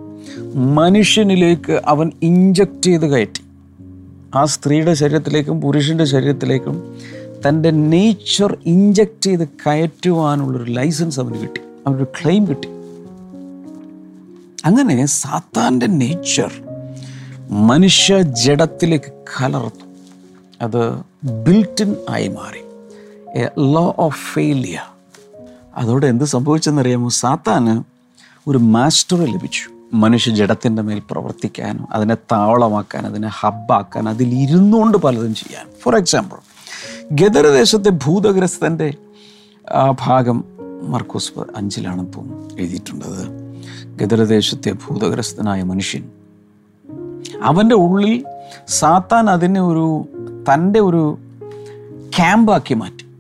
[0.56, 3.44] മനുഷ്യനിലേക്ക് അവൻ ഇഞ്ചക്ട് ചെയ്ത് കയറ്റി.
[4.36, 6.96] ആ സ്ത്രീയുടെ ശരീരത്തിലേക്കും പുരുഷന്റെ ശരീരത്തിലേക്കും
[7.48, 11.62] തന്റെ നേച്ചർ ഇഞ്ചക്ട് ചെയ്ത് കയറ്റുവാനുള്ളൊരു ലൈസൻസ് അവന് കിട്ടി.
[11.88, 12.68] അവനൊരു ക്ലെയിം കിട്ടി.
[14.66, 16.52] അങ്ങനെ സാത്താന്റെ നേച്ചർ
[17.50, 19.86] മനുഷ്യ ജഡത്തിലേക്ക് കലർന്നു.
[20.62, 20.94] അത്
[21.44, 22.71] ബിൽറ്റിൻ ആയി മാറി.
[23.60, 24.88] ലോ ഓഫ് ഫെയിലിയർ
[25.76, 27.10] അതോടെ എന്ത് സംഭവിച്ചെന്നറിയാമോ?
[27.10, 27.84] സാത്താന്
[28.48, 29.70] ഒരു മാസ്റ്ററെ ലഭിച്ചു.
[29.94, 35.66] മനുഷ്യ ജഡത്തിന്റെ മേൽ പ്രവർത്തിക്കാനും അതിനെ താവളമാക്കാൻ അതിനെ ഹബ്ബാക്കാൻ അതിലിരുന്നുകൊണ്ട് പലതും ചെയ്യാൻ.
[35.82, 36.38] ഫോർ എക്സാമ്പിൾ
[37.12, 38.94] ഗദരദേശത്തെ ഭൂതഗ്രസ്തന്റെ
[39.92, 40.44] ഭാഗം
[40.82, 43.28] മർക്കോസ് അഞ്ചിലാണ് ഇപ്പം എഴുതിയിട്ടുള്ളത്.
[43.96, 46.10] ഗദരദേശത്തെ ഭൂതഗ്രസ്തനായ മനുഷ്യൻ
[47.44, 48.26] അവന്റെ ഉള്ളിൽ
[48.68, 50.06] സാത്താൻ അതിനെ ഒരു
[50.54, 51.18] തന്റെ ഒരു
[52.18, 53.11] ക്യാമ്പാക്കി മാറ്റി.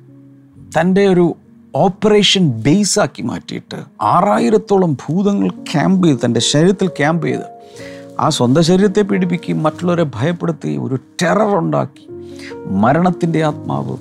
[0.80, 1.36] തന്റെ ഒരു
[1.76, 7.48] ഓപ്പറേഷൻ ബേസ് ആക്കി മാറ്റിയിട്ട് ആറായിരത്തോളം ഭൂതങ്ങൾ ക്യാമ്പ് ചെയ്ത് തന്റെ ശരീരത്തിൽ ക്യാമ്പ് ചെയ്ത്
[8.20, 12.08] ആ സ്വന്തം ശരീരത്തെ പീഡിപ്പിക്കുകയും മറ്റുള്ളവരെ ഭയപ്പെടുത്തി ഒരു ടെറർ ഉണ്ടാക്കി.
[12.70, 14.00] മരണത്തിന്റെ ആത്മാവും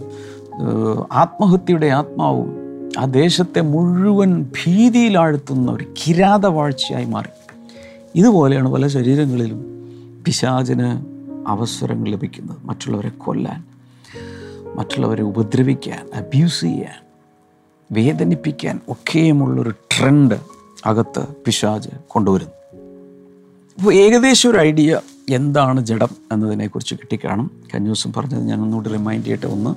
[1.13, 2.51] ആത്മഹത്യയുടെ ആത്മാവും
[2.99, 7.33] ആ ദേശത്തെ മുഴുവൻ ഭീതിയിലാഴ്ത്തുന്ന ഒരു കിരാതവാഴ്ചയായി മാറി.
[8.15, 9.61] ഇതുപോലെയാണ് പല ശരീരങ്ങളിലും
[10.27, 10.89] പിശാചിന്
[11.49, 13.70] അവസരങ്ങൾ ലഭിക്കുന്നത് മറ്റുള്ളവരെ കൊല്ലാൻ.
[14.77, 17.07] മറ്റുള്ളവരെ ഉപദ്രവിക്കാൻ അബ്യൂസ് ചെയ്യാൻ
[17.93, 20.35] വേദനിപ്പിക്കാൻ ഒക്കെയുമുള്ളൊരു ട്രെൻഡ്
[20.87, 22.53] അകത്ത് പിശാജ് കൊണ്ടുവരുന്നു.
[23.79, 27.51] അപ്പോൾ ഏകദേശം ഒരു ഐഡിയ എന്താണ് ജഡം എന്നതിനെക്കുറിച്ച് കിട്ടിക്കാണും.
[27.75, 29.75] കഴിഞ്ഞ ദിവസം പറഞ്ഞത് ഞാൻ ഒന്നുകൂടി റിമൈൻഡ് ചെയ്യട്ടെ ഒന്ന്.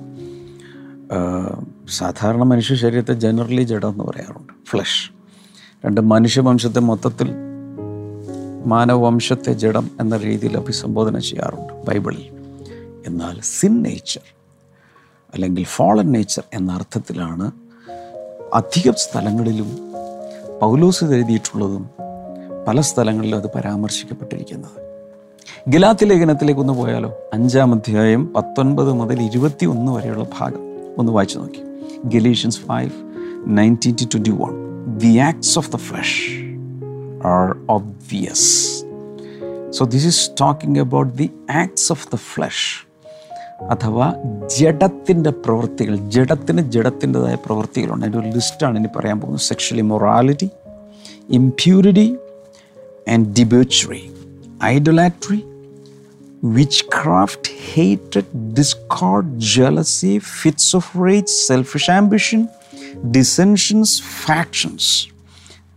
[1.90, 4.54] സാധാരണ മനുഷ്യ ശരീരത്തെ ജനറലി ജഡം എന്ന് പറയാറുണ്ട്.
[4.70, 5.12] ഫ്ലഷ്
[5.86, 7.30] രണ്ട് മനുഷ്യവംശത്തെ മൊത്തത്തിൽ
[8.66, 12.30] മാനവവംശത്തെ ജഡം എന്ന രീതിയിൽ അഭിസംബോധന ചെയ്യാറുണ്ട് ബൈബിളിൽ.
[13.06, 14.33] എന്നാൽ സിൻ നേച്ചർ
[15.34, 17.52] അല്ലെങ്കിൽ ഫോളൻ നേച്ചർ എന്ന അർത്ഥത്തിലാണ്
[18.54, 19.78] അധികം സ്ഥലങ്ങളിലും
[20.62, 21.90] പൗലോസ് എഴുതിയിട്ടുള്ളതും
[22.68, 24.84] പല സ്ഥലങ്ങളിലും അത് പരാമർശിക്കപ്പെട്ടിരിക്കുന്നത്.
[25.68, 27.14] ഗലാത്തി ലേഖനത്തിലേക്ക് ഒന്ന് പോയാലോ?
[27.34, 30.60] അഞ്ചാം അധ്യായം പത്തൊൻപത് മുതൽ ഇരുപത്തി ഒന്ന് വരെയുള്ള ഭാഗം.
[30.98, 31.60] ഒന്ന് വായിച്ചു നോക്കി.
[32.06, 32.92] Galatians five
[33.48, 36.44] nineteen to twenty one the acts of the flesh
[37.28, 38.84] are obvious
[39.72, 42.93] so this is talking about the acts of the flesh
[43.72, 44.08] അഥവാ
[44.58, 50.50] ജഡത്തിന്റെ പ്രവൃത്തികൾ ജഡത്തിന് ജഡത്തിന്റെതായ പ്രവൃത്തികളുണ്ട് അതിന്റെ ഒരു ലിസ്റ്റാണ് ഇനി പറയാൻ പോകുന്നത് sexual immorality
[51.40, 52.08] impurity
[53.16, 54.04] and debauchery
[54.74, 55.40] idolatry
[56.46, 62.50] witchcraft, hatred, discord, jealousy, fits of rage, selfish ambition,
[63.12, 65.08] dissensions, factions,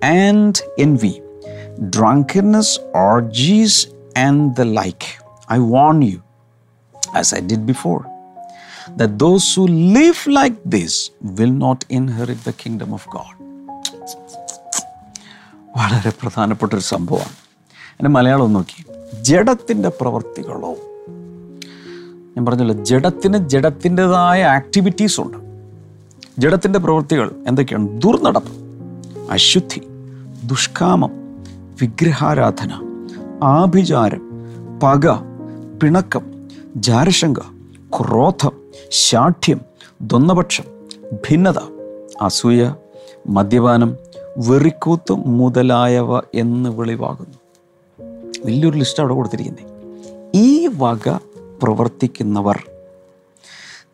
[0.03, 1.23] and envy,
[1.91, 5.07] drunkenness, orgies, and the like.
[5.49, 6.23] I warn you,
[7.21, 8.03] as I did before,
[8.97, 13.45] that those who live like this will not inherit the kingdom of God.
[15.77, 17.47] വളരെ പ്രധാനപ്പെട്ട ഒരു സംഭവമാണ്.
[17.91, 18.85] എന്റെ മലയാളം നോക്കി.
[19.23, 20.77] ജഡത്തിന്റെ പ്രവർത്തികളോ.
[22.37, 25.39] ഞാൻ പറഞ്ഞല്ലോ ജഡത്തിന് ജഡത്തിന്റെതായ activities ഉണ്ട്.
[26.39, 28.03] ജഡത്തിന്റെ പ്രവൃത്തികൾ എന്തൊക്കെയാണ്?
[28.03, 28.53] ദുർനടപ്പ്
[29.31, 29.81] അശുദ്ധി
[30.45, 31.11] ദുഷ്കാമം
[31.81, 32.71] വിഗ്രഹാരാധന
[33.43, 34.31] ആഭിചാരം
[34.83, 35.11] പക
[35.83, 36.36] പിണക്കം
[36.77, 37.39] ജാരശങ്ക
[37.99, 38.51] ക്രോധം
[38.91, 39.61] ശാഠ്യം
[40.03, 40.65] ദ്വന്നപക്ഷം
[41.13, 41.59] ഭിന്നത
[42.23, 42.75] അസൂയ
[43.27, 43.97] മദ്യപാനം
[44.49, 47.39] വെറിക്കൂത്ത് മുതലായവ എന്ന് വെളിവാകുന്നു.
[48.45, 49.65] വലിയൊരു ലിസ്റ്റ് അവിടെ കൊടുത്തിരിക്കുന്നത്
[50.35, 51.09] ഈ വക
[51.63, 52.63] പ്രവർത്തിക്കുന്നവർ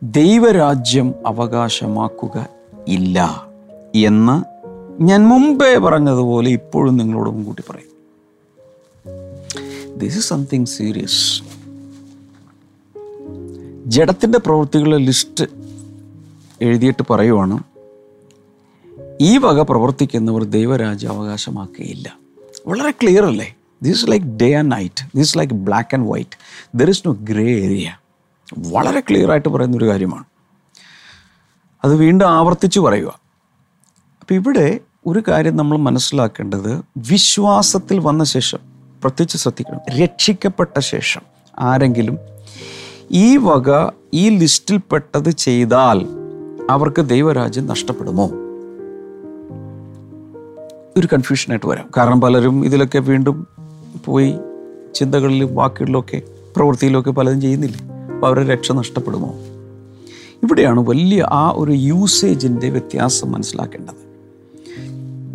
[0.03, 2.49] ദൈവരാജ്യം അവകാശമാക്കുക
[2.89, 3.47] ഇല്ല
[3.95, 4.45] എന്ന്
[5.03, 7.93] ഞാൻ മുമ്പേ പറഞ്ഞതുപോലെ ഇപ്പോഴും നിങ്ങളോട് മുൻകൂട്ടി പറയും.
[9.99, 11.42] ദിസ് ഇസ് സംതിങ് സീരിയസ്
[13.87, 15.45] ജഡത്തിന്റെ പ്രവൃത്തികളുടെ ലിസ്റ്റ്
[16.63, 17.59] എഴുതിയിട്ട് പറയുവാണ്
[19.21, 22.17] ഈ വക പ്രവർത്തിക്കുന്നവർ ദൈവരാജ്യം അവകാശമാക്കുകയില്ല.
[22.67, 23.57] വളരെ ക്ലിയർ അല്ലേ?
[23.83, 26.39] This like day and night this like black and white
[26.75, 27.97] there is no grey area
[28.59, 30.25] വളരെ ക്ലിയർ ആയിട്ട് പറയുന്ന ഒരു കാര്യമാണ്.
[31.85, 33.21] അത് വീണ്ടും ആവർത്തിച്ച് പറയുക.
[34.21, 38.59] അപ്പം ഇവിടെ ഒരു കാര്യം നമ്മൾ മനസ്സിലാക്കേണ്ടത് വിശ്വാസത്തിൽ വന്ന ശേഷം
[39.03, 41.21] പ്രത്യേകിച്ച് ശ്രദ്ധിക്കണം രക്ഷിക്കപ്പെട്ട ശേഷം
[41.59, 42.19] ആരെങ്കിലും
[43.15, 46.07] ഈ വക ഈ ലിസ്റ്റിൽപ്പെട്ടത് ചെയ്താൽ
[46.71, 48.27] അവർക്ക് ദൈവരാജ്യം നഷ്ടപ്പെടുമോ?
[50.97, 51.91] ഒരു കൺഫ്യൂഷനായിട്ട് വരാം.
[51.97, 53.47] കാരണം പലരും ഇതിലൊക്കെ വീണ്ടും
[54.05, 54.35] പോയി
[54.95, 56.23] ചിന്തകളിലും വാക്കുകളിലൊക്കെ
[56.57, 57.81] പ്രവൃത്തിയിലൊക്കെ പലതും ചെയ്യുന്നില്ലേ?
[58.15, 59.35] അപ്പോൾ അവരുടെ രക്ഷ നഷ്ടപ്പെടുമോ?
[60.43, 64.13] ഇവിടെയാണ് വലിയ ആ ഒരു യൂസേജിന്റെ വ്യത്യാസം മനസ്സിലാക്കേണ്ടത്.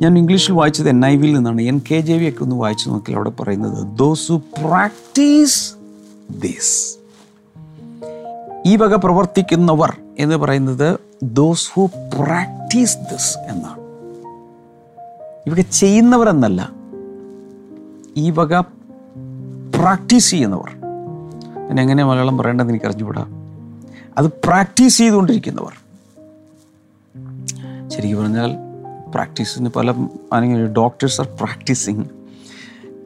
[0.01, 1.61] ഞാൻ ഇംഗ്ലീഷിൽ വായിച്ചത് എൻ ഐ വിയിൽ നിന്നാണ്.
[1.61, 5.73] എൻ കെ ജെ വി ഒക്കെ ഒന്ന് വായിച്ചു നോക്കിയാൽ അവിടെ പറയുന്നത് ദോസ് ഹു പ്രാക്ടീസ്
[6.41, 6.96] ദിസ്
[8.65, 13.79] ഈ വക പ്രവർത്തിക്കുന്നവർ എന്ന് പറയുന്നത് ദോസ് ഹു പ്രാക്ടീസ് ദിസ് എന്നാണ്.
[15.45, 16.71] ഇവയൊക്കെ ചെയ്യുന്നവരെന്നല്ല
[18.17, 18.59] ഈ വക
[19.75, 20.75] പ്രാക്ടീസ് ചെയ്യുന്നവർ.
[21.67, 23.25] ഞാൻ എങ്ങനെ മലയാളം പറയേണ്ടതെന്ന് എനിക്ക് അറിഞ്ഞുകൂടാ?
[24.17, 25.73] അത് പ്രാക്ടീസ് ചെയ്തുകൊണ്ടിരിക്കുന്നവർ.
[27.89, 28.51] ശരിക്കും പറഞ്ഞാൽ
[29.11, 29.91] പ്രാക്ടീസിന് പല
[30.33, 32.05] അല്ലെങ്കിൽ ഡോക്ടേഴ്സ് ആർ പ്രാക്ടീസിങ്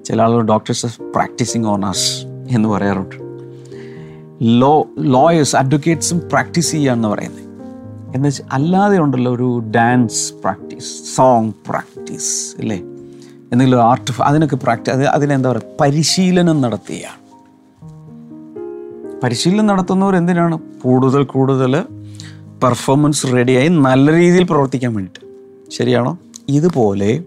[0.05, 1.85] ചില ആളുകൾ ഡോക്ടേഴ്സ് ആർ പ്രാക്ടീസിങ് ഓൺ
[2.49, 3.20] എന്ന് പറയാറുണ്ട്.
[4.41, 7.41] ലോ ലോയേഴ്സ് അഡ്വക്കേറ്റ്സും പ്രാക്ടീസ് ചെയ്യാന്ന് പറയുന്നത്.
[8.15, 12.77] എന്ന് വെച്ചാൽ അല്ലാതെ ഉണ്ടല്ലോ ഒരു ഡാൻസ് പ്രാക്ടീസ് സോങ് പ്രാക്ടീസ് അല്ലേ
[13.51, 15.63] എന്തെങ്കിലും ആർട്ട് അതിനൊക്കെ പ്രാക്ടീസ് അത് അതിനെന്താ പറയുക?
[15.81, 17.21] പരിശീലനം നടത്തുകയാണ്
[19.23, 20.59] പരിശീലനം നടത്തുന്നവർ എന്തിനാണ്?
[20.83, 21.81] കൂടുതൽ കൂടുതൽ
[22.63, 25.71] പെർഫോമൻസ് റെഡിയായി നല്ല രീതിയിൽ പ്രവർത്തിക്കാൻ വേണ്ടിയിട്ട്.
[25.71, 26.17] ശരിയാണോ?
[26.49, 27.23] ഇതുപോലെ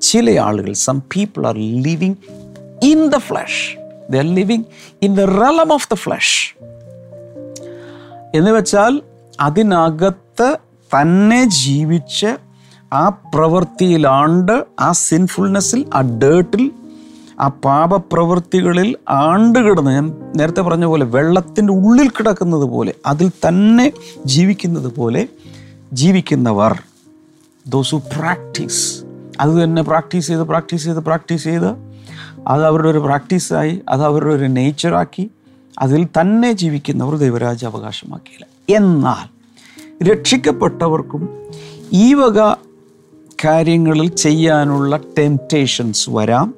[0.00, 2.14] ചില ആളുകൾ some people are living
[2.82, 3.79] in the flesh
[4.10, 4.64] the living
[5.02, 6.54] in the realm of the flesh
[8.34, 9.02] എന്ന് വെച്ചാൽ
[9.40, 10.58] അതിനകത്ത്
[10.92, 12.38] തന്നെ ജീവിച്ച്
[12.92, 16.70] ആ പ്രവൃത്തിയിലാണ്ട് ആ സിൻഫുൾനെസ്സിൽ ആ ഡേട്ടിൽ
[17.40, 23.92] ആ പാപപ്രവൃത്തികളിൽ ആണ്ട് കിടന്ന് ഞാൻ നേരത്തെ പറഞ്ഞ പോലെ വെള്ളത്തിന്റെ ഉള്ളിൽ കിടക്കുന്നത് പോലെ അതിൽ തന്നെ
[24.26, 25.28] ജീവിക്കുന്നത് പോലെ
[25.92, 26.80] ജീവിക്കുന്നവർ.
[27.68, 29.04] ദോസ് ഹു പ്രാക്ടീസ്
[29.40, 31.89] അത് തന്നെ പ്രാക്ടീസ് ചെയ്ത് പ്രാക്ടീസ് ചെയ്ത് പ്രാക്ടീസ് ചെയ്ത്
[32.48, 35.30] അത് അവരുടെ ഒരു പ്രാക്ടീസായി അത് അവരുടെ ഒരു നേച്ചറാക്കി
[35.78, 38.46] അതിൽ തന്നെ ജീവിക്കുന്നവർ ദൈവരാജ്യ അവകാശമാക്കിയില്ല.
[38.76, 39.40] എന്നാൽ
[40.04, 41.50] രക്ഷിക്കപ്പെട്ടവർക്കും
[41.92, 42.54] ഈ വക
[43.44, 46.54] കാര്യങ്ങളിൽ ചെയ്യാനുള്ള ടെംപ്റ്റേഷൻസ് വരാം.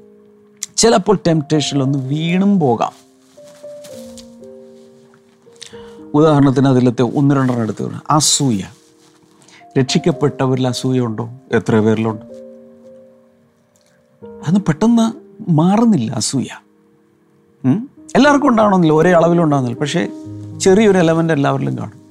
[0.76, 2.92] ചിലപ്പോൾ ടെംപ്റ്റേഷനിലൊന്ന് വീണും പോകാം.
[6.14, 7.90] ഉദാഹരണത്തിന് അതിലത്തെ ഒന്ന് രണ്ടെണ്ണം എടുത്ത്.
[8.10, 8.62] അസൂയ.
[9.78, 11.30] രക്ഷിക്കപ്പെട്ടവരിൽ അസൂയ ഉണ്ടോ?
[11.52, 12.32] എത്ര പേരിലുണ്ട്.
[14.46, 16.46] അന്ന് പെട്ടെന്ന് മാറുന്നില്ല അസൂയ?
[18.16, 18.94] എല്ലാവർക്കും ഉണ്ടാവണമെന്നില്ല.
[18.94, 20.08] ഒരേ അളവിലുണ്ടാവുന്നില്ല പക്ഷേ
[20.60, 22.02] ചെറിയൊരു എലമെന്റ് എല്ലാവരിലും കാണും.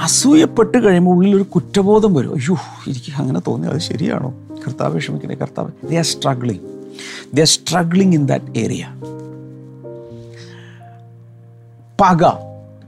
[0.00, 2.28] അസൂയപ്പെട്ട് കഴിയുമ്പോൾ ഉള്ളിലൊരു കുറ്റബോധം വരും.
[2.28, 2.56] അയ്യോ
[2.88, 3.68] എനിക്ക് അങ്ങനെ തോന്നി.
[3.68, 4.34] അത് ശരിയാണോ?
[4.66, 6.58] കർത്താവ് ക്ഷമിക്കണേ കർത്താവ് they are struggling
[7.34, 8.88] they are struggling in that area
[12.00, 12.30] പക.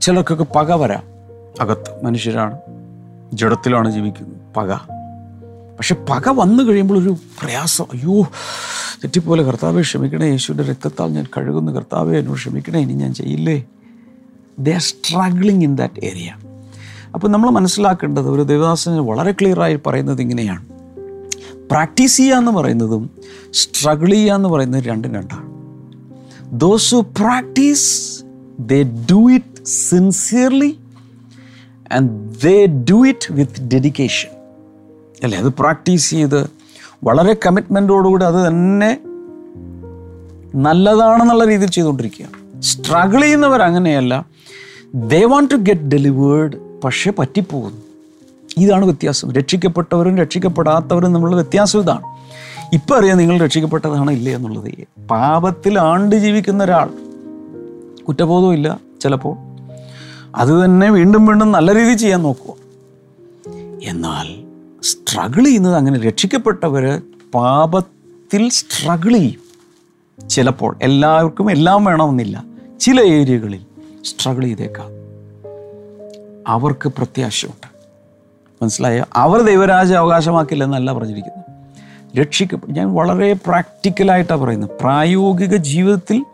[0.01, 1.03] ചിലർക്കൊക്കെ പക വരാം.
[1.61, 2.57] അകത്ത് മനുഷ്യരാണ്.
[3.33, 4.35] ജഡത്തിലാണ് ജീവിക്കുന്നത്.
[4.57, 4.94] പക.
[5.77, 7.83] പക്ഷെ പക വന്നു കഴിയുമ്പോൾ ഒരു പ്രയാസം.
[7.83, 8.21] അയ്യോ
[9.03, 11.71] തെറ്റിപ്പോലെ കർത്താവെ ക്ഷമിക്കണേ യേശുവിന്റെ രക്തത്താൽ ഞാൻ കഴുകുന്നു.
[11.71, 13.65] കർത്താവെ എന്നോട് ക്ഷമിക്കണേ ഇനി ഞാൻ ചെയ്യില്ലേ?
[14.59, 16.35] They are struggling in that area
[17.13, 20.65] അപ്പോൾ നമ്മൾ മനസ്സിലാക്കേണ്ടത് ഒരു ദേവദാസന് വളരെ ക്ലിയറായി പറയുന്നത് ഇങ്ങനെയാണ്.
[21.71, 23.09] പ്രാക്ടീസ് ചെയ്യുക എന്ന് പറയുന്നതും
[23.53, 25.49] സ്ട്രഗിൾ ചെയ്യുക എന്ന് പറയുന്നത് രണ്ടും രണ്ടാണ്.
[26.59, 28.23] Those who practise
[28.59, 30.79] they do it sincerely
[31.91, 32.09] and
[32.43, 34.34] they do it with dedication
[35.23, 35.37] അല്ലേ?
[35.37, 36.49] അത് പ്രാക്ടീസ് ചെയ്ത്
[37.03, 38.99] വളരെ കമ്മിറ്റ്മെന്റോടുകൂടി അത് തന്നെ
[40.55, 42.25] നല്ലതാണെന്നുള്ള രീതിയിൽ ചെയ്തുകൊണ്ടിരിക്കുക.
[42.59, 44.25] സ്ട്രഗിൾ ചെയ്യുന്നവർ അങ്ങനെയല്ല.
[44.95, 47.81] They want to get delivered പക്ഷേ പറ്റിപ്പോകുന്നു.
[48.57, 49.31] ഇതാണ് വ്യത്യാസം.
[49.31, 52.01] രക്ഷിക്കപ്പെട്ടവരും രക്ഷിക്കപ്പെടാത്തവരും നമ്മളുടെ വ്യത്യാസം ഇതാണ്.
[52.73, 54.71] ഇപ്പം അറിയാം നിങ്ങൾ രക്ഷിക്കപ്പെട്ടതാണ് ഇല്ല എന്നുള്ളത്.
[55.07, 56.89] പാപത്തിൽ ആണ്ട് ജീവിക്കുന്ന ഒരാൾ
[58.03, 59.37] കുറ്റബോധവും ഇല്ല ചിലപ്പോൾ.
[60.35, 62.53] അത് തന്നെ വീണ്ടും വീണ്ടും നല്ല രീതിയിൽ ചെയ്യാൻ നോക്കുക.
[63.83, 64.44] എന്നാൽ
[64.85, 67.01] സ്ട്രഗിൾ ചെയ്യുന്നത് അങ്ങനെ രക്ഷിക്കപ്പെട്ടവർ
[67.33, 69.41] പാപത്തിൽ സ്ട്രഗിൾ ചെയ്യും.
[70.29, 72.43] ചിലപ്പോൾ എല്ലാവർക്കും എല്ലാം വേണമെന്നില്ല.
[72.79, 73.65] ചില ഏരിയകളിൽ
[74.03, 74.85] സ്ട്രഗിൾ ചെയ്തേക്കാം.
[76.47, 77.67] അവർക്ക് പ്രത്യാശയുണ്ട്.
[78.61, 79.03] മനസ്സിലായോ?
[79.13, 81.43] അവർ ദൈവരാജ അവകാശമാക്കില്ലെന്നല്ല പറഞ്ഞിരിക്കുന്നു
[82.21, 84.69] രക്ഷിക്കപ്പെട്ട ഞാൻ വളരെ പ്രാക്ടിക്കലായിട്ടാണ് പറയുന്നത്.
[84.69, 86.25] പ്രായോഗിക ജീവിതത്തിൽ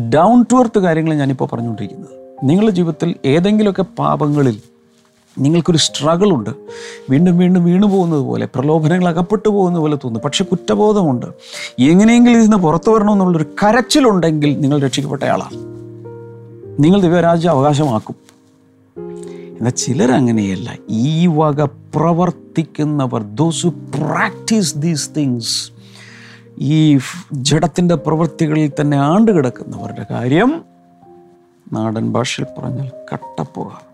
[0.00, 2.38] ഡൗൺ ടു എർത്ത് കാര്യങ്ങൾ ഞാനിപ്പോൾ പറഞ്ഞുകൊണ്ടിരിക്കുന്നത്.
[2.42, 4.69] നിങ്ങളുടെ ജീവിതത്തിൽ ഏതെങ്കിലുമൊക്കെ പാപങ്ങളിൽ
[5.40, 6.50] നിങ്ങൾക്കൊരു സ്ട്രഗിൾ ഉണ്ട്.
[7.10, 10.20] വീണ്ടും വീണ്ടും വീണു പോകുന്നത് പോലെ പ്രലോഭനങ്ങൾ അകപ്പെട്ടു പോകുന്ന പോലെ തോന്നുന്നു.
[10.24, 11.26] പക്ഷേ കുറ്റബോധമുണ്ട്.
[11.78, 15.56] എങ്ങനെയെങ്കിലും ഇതിൽ നിന്ന് പുറത്തു വരണമെന്നുള്ളൊരു കരച്ചിലുണ്ടെങ്കിൽ നിങ്ങൾ രക്ഷിക്കപ്പെട്ടയാളാണ്.
[16.84, 18.16] നിങ്ങൾ ദിവ്യരാജ്യം അവകാശമാക്കും.
[19.58, 25.72] എന്നാൽ ചിലരങ്ങനെയല്ല ഈ വക പ്രവർത്തിക്കുന്നവർ ദോസ് പ്രാക്ടീസ് ദീസ് തിങ്സ്
[26.58, 26.98] ഈ
[27.32, 30.64] ജഡത്തിന്റെ പ്രവൃത്തികളിൽ തന്നെ ആണ്ടുകിടക്കുന്നവരുടെ കാര്യം
[31.72, 33.89] നാടൻ ഭാഷയിൽ പറഞ്ഞാൽ കട്ടപ്പുക.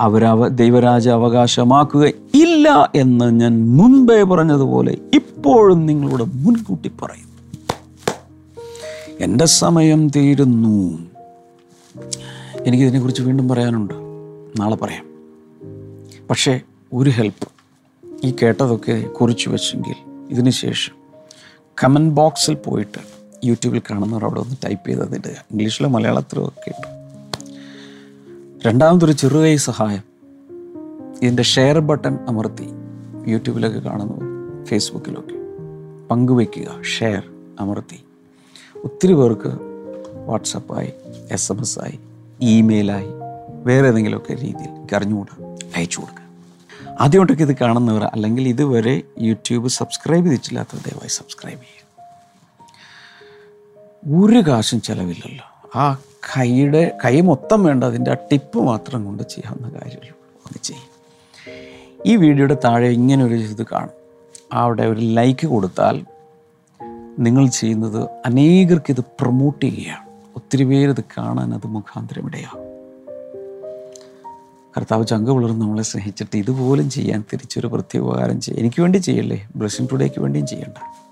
[0.00, 7.34] അവരവ ദൈവരാജ അവകാശമാക്കുക ഇല്ല എന്ന് ഞാൻ മുൻപേ പറഞ്ഞതുപോലെ ഇപ്പോഴും നിങ്ങളോട് മുൻകൂട്ടി പറയും.
[9.20, 10.98] എന്റെ സമയം തീരുന്നു.
[12.66, 13.94] എനിക്കിതിനെക്കുറിച്ച് വീണ്ടും പറയാനുണ്ട്.
[14.60, 15.06] നാളെ പറയാം.
[16.30, 16.60] പക്ഷേ
[16.94, 17.48] ഒരു ഹെൽപ്പ്.
[18.26, 19.94] ഈ കേട്ടതൊക്കെ കുറിച്ച് വെച്ചെങ്കിൽ
[20.30, 20.92] ഇതിന് ശേഷം
[21.84, 22.98] കമന്റ് ബോക്സിൽ പോയിട്ട്
[23.44, 26.93] യൂട്യൂബിൽ കാണുന്നവർ അവിടെ ഒന്ന് ടൈപ്പ് ചെയ്തതിട്ട് അതിടുക ഇംഗ്ലീഷിലോ മലയാളത്തിലോ ഒക്കെ
[28.66, 30.02] രണ്ടാമതൊരു ചെറുകൈ സഹായം.
[31.22, 32.66] ഇതിന്റെ ഷെയർ ബട്ടൺ അമർത്തി
[33.26, 34.16] യൂട്യൂബിലൊക്കെ കാണുന്നു
[34.64, 35.34] ഫേസ്ബുക്കിലൊക്കെ
[36.10, 37.22] പങ്കുവയ്ക്കുക ഷെയർ
[37.60, 38.04] അമർത്തി.
[38.84, 39.58] ഒത്തിരി പേർക്ക്
[40.26, 40.92] വാട്സപ്പായി
[41.30, 41.98] എസ് എം എസ് ആയി
[42.40, 43.06] ഇമെയിലായി
[43.64, 46.22] വേറെ ഏതെങ്കിലുമൊക്കെ രീതിയിൽ കറിഞ്ഞുകൂടാ അയച്ചു കൊടുക്കുക.
[47.00, 51.84] ആദ്യമായിട്ടൊക്കെ ഇത് കാണുന്നവർ അല്ലെങ്കിൽ ഇതുവരെ യൂട്യൂബ് സബ്സ്ക്രൈബ് ചെയ്തിട്ടില്ലാത്തവർ ദയവായി സബ്സ്ക്രൈബ് ചെയ്യുക.
[54.24, 55.78] ഒരു കാശും ചിലവില്ലല്ലോ.
[55.78, 55.98] ആ
[56.36, 60.94] കൈയുടെ കൈ മൊത്തം വേണ്ട അതിന്റെ ആ ടിപ്പ് മാത്രം കൊണ്ട് ചെയ്യാവുന്ന കാര്യമുള്ളൂ ഒന്ന് ചെയ്യും.
[62.06, 64.04] ഈ വീഡിയോയുടെ താഴെ ഇങ്ങനെ ഒരു ഇത് കാണും.
[64.52, 66.04] അവിടെ ഒരു ലൈക്ക് കൊടുത്താൽ
[67.18, 70.04] നിങ്ങൾ ചെയ്യുന്നത് അനേകർക്ക് ഇത് പ്രൊമോട്ട് ചെയ്യുകയാണ്.
[70.36, 72.74] ഒത്തിരി പേര് ഇത് കാണാൻ അത് മുഖാന്തരം ഇടയാകും
[74.76, 79.48] കർത്താവ് ചങ്ക വളർന്ന് നമ്മളെ സ്നേഹിച്ചിട്ട് ഇതുപോലും ചെയ്യാൻ തിരിച്ചൊരു പ്രത്യേക ഉപകാരം ചെയ്യും എനിക്ക് വേണ്ടി ചെയ്യല്ലേ?
[79.56, 81.03] ബ്ലസ്സിംഗ് ടുഡേക്ക് വേണ്ടിയും ചെയ്യണ്ട.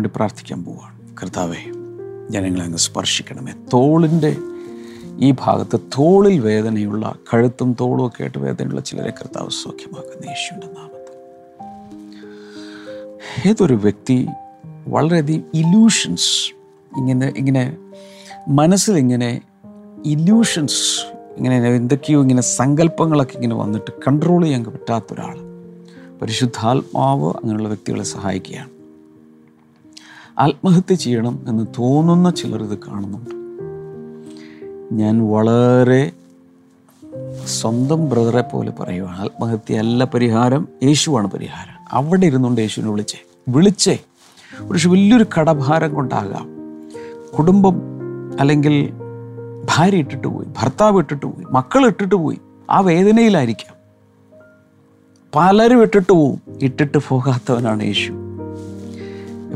[0.00, 1.60] വേണ്ടി പ്രാർത്ഥിക്കാൻ പോവുകയാണ് കർത്താവെ
[2.30, 3.52] ജനങ്ങളെ അങ്ങ് സ്പർശിക്കണമേ.
[3.72, 4.36] തോളിന്റെ
[5.18, 11.16] ഈ ഭാഗത്ത് തോളിൽ വേദനയുള്ള കഴുത്തും തോളും ഒക്കെ ആയിട്ട് വേദനയുള്ള ചിലരെ കർത്താവ് സൗഖ്യമാക്കുന്ന യേശുവിന്റെ നാമത്തിൽ.
[13.48, 14.26] ഏതൊരു വ്യക്തി
[14.88, 16.54] വളരെയധികം ഇല്യൂഷൻസ്
[16.98, 17.76] ഇങ്ങനെ ഇങ്ങനെ
[18.48, 19.40] മനസ്സിലിങ്ങനെ
[20.06, 25.36] ഇല്യൂഷൻസ് ഇങ്ങനെ എന്തൊക്കെയോ ഇങ്ങനെ സങ്കല്പങ്ങളൊക്കെ ഇങ്ങനെ വന്നിട്ട് കൺട്രോൾ ചെയ്യാൻ പറ്റാത്ത ഒരാൾ
[26.22, 28.79] പരിശുദ്ധാത്മാവ് അങ്ങനെയുള്ള വ്യക്തികളെ സഹായിക്കുകയാണ്.
[30.40, 33.30] ആത്മഹത്യ ചെയ്യണം എന്ന് തോന്നുന്ന ചിലർ ഇത് കാണുന്നുണ്ട്.
[34.94, 36.12] ഞാൻ വളരെ
[37.46, 39.20] സ്വന്തം ബ്രദറെ പോലെ പറയുവാണ്.
[39.20, 41.84] ആത്മഹത്യ അല്ല പരിഹാരം യേശുവാണ് പരിഹാരം.
[41.92, 43.24] അവിടെ ഇരുന്നുകൊണ്ട് യേശുവിനെ വിളിച്ചേ.
[43.48, 43.98] വിളിച്ചേ.
[44.70, 46.48] പക്ഷെ വലിയൊരു കടഭാരം കൊണ്ടാകാം.
[47.38, 47.82] കുടുംബം
[48.40, 48.92] അല്ലെങ്കിൽ
[49.76, 52.38] ഭാര്യ ഇട്ടിട്ട് പോയി ഭർത്താവ് ഇട്ടിട്ട് പോയി മക്കൾ ഇട്ടിട്ട് പോയി
[52.70, 53.74] ആ വേദനയിലായിരിക്കാം.
[55.34, 56.40] പലരും ഇട്ടിട്ട് പോവും.
[56.62, 58.19] ഇട്ടിട്ട് പോകാത്തവനാണ് യേശു.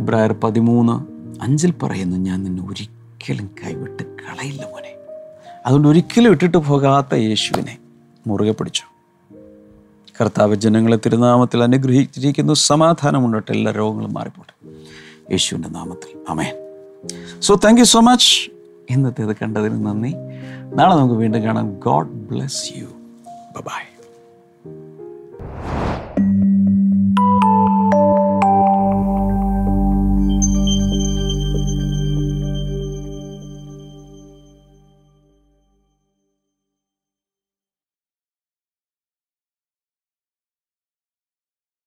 [0.05, 0.95] ഇബ്രായർ പതിമൂന്ന്
[1.43, 4.95] അഞ്ചിൽ പറയുന്നു ഞാൻ നിന്നെ ഒരിക്കലും കൈവിട്ട് കളയില്ല മോനെ.
[5.67, 7.79] അതുകൊണ്ട് ഒരിക്കലും ഇട്ടിട്ട് പോകാത്ത യേശുവിനെ
[8.27, 8.83] മുറുകെ പിടിച്ചു.
[10.21, 14.55] കർത്താവ് ജനങ്ങളെ തിരുനാമത്തിൽ അനുഗ്രഹിച്ചിരിക്കുന്നു സമാധാനമുണ്ടോട്ടെ എല്ലാ രോഗങ്ങളും മാറിപ്പോട്ടെ.
[15.31, 16.55] യേശുവിന്റെ നാമത്തിൽ അമേൻ
[17.41, 18.51] so thank you so much
[18.91, 20.13] ഇന്നത്തെ ഇത് കണ്ടതിന് നന്ദി.
[20.75, 21.79] നാളെ നമുക്ക് വീണ്ടും കാണാം.
[21.79, 22.87] God bless you
[23.57, 23.83] by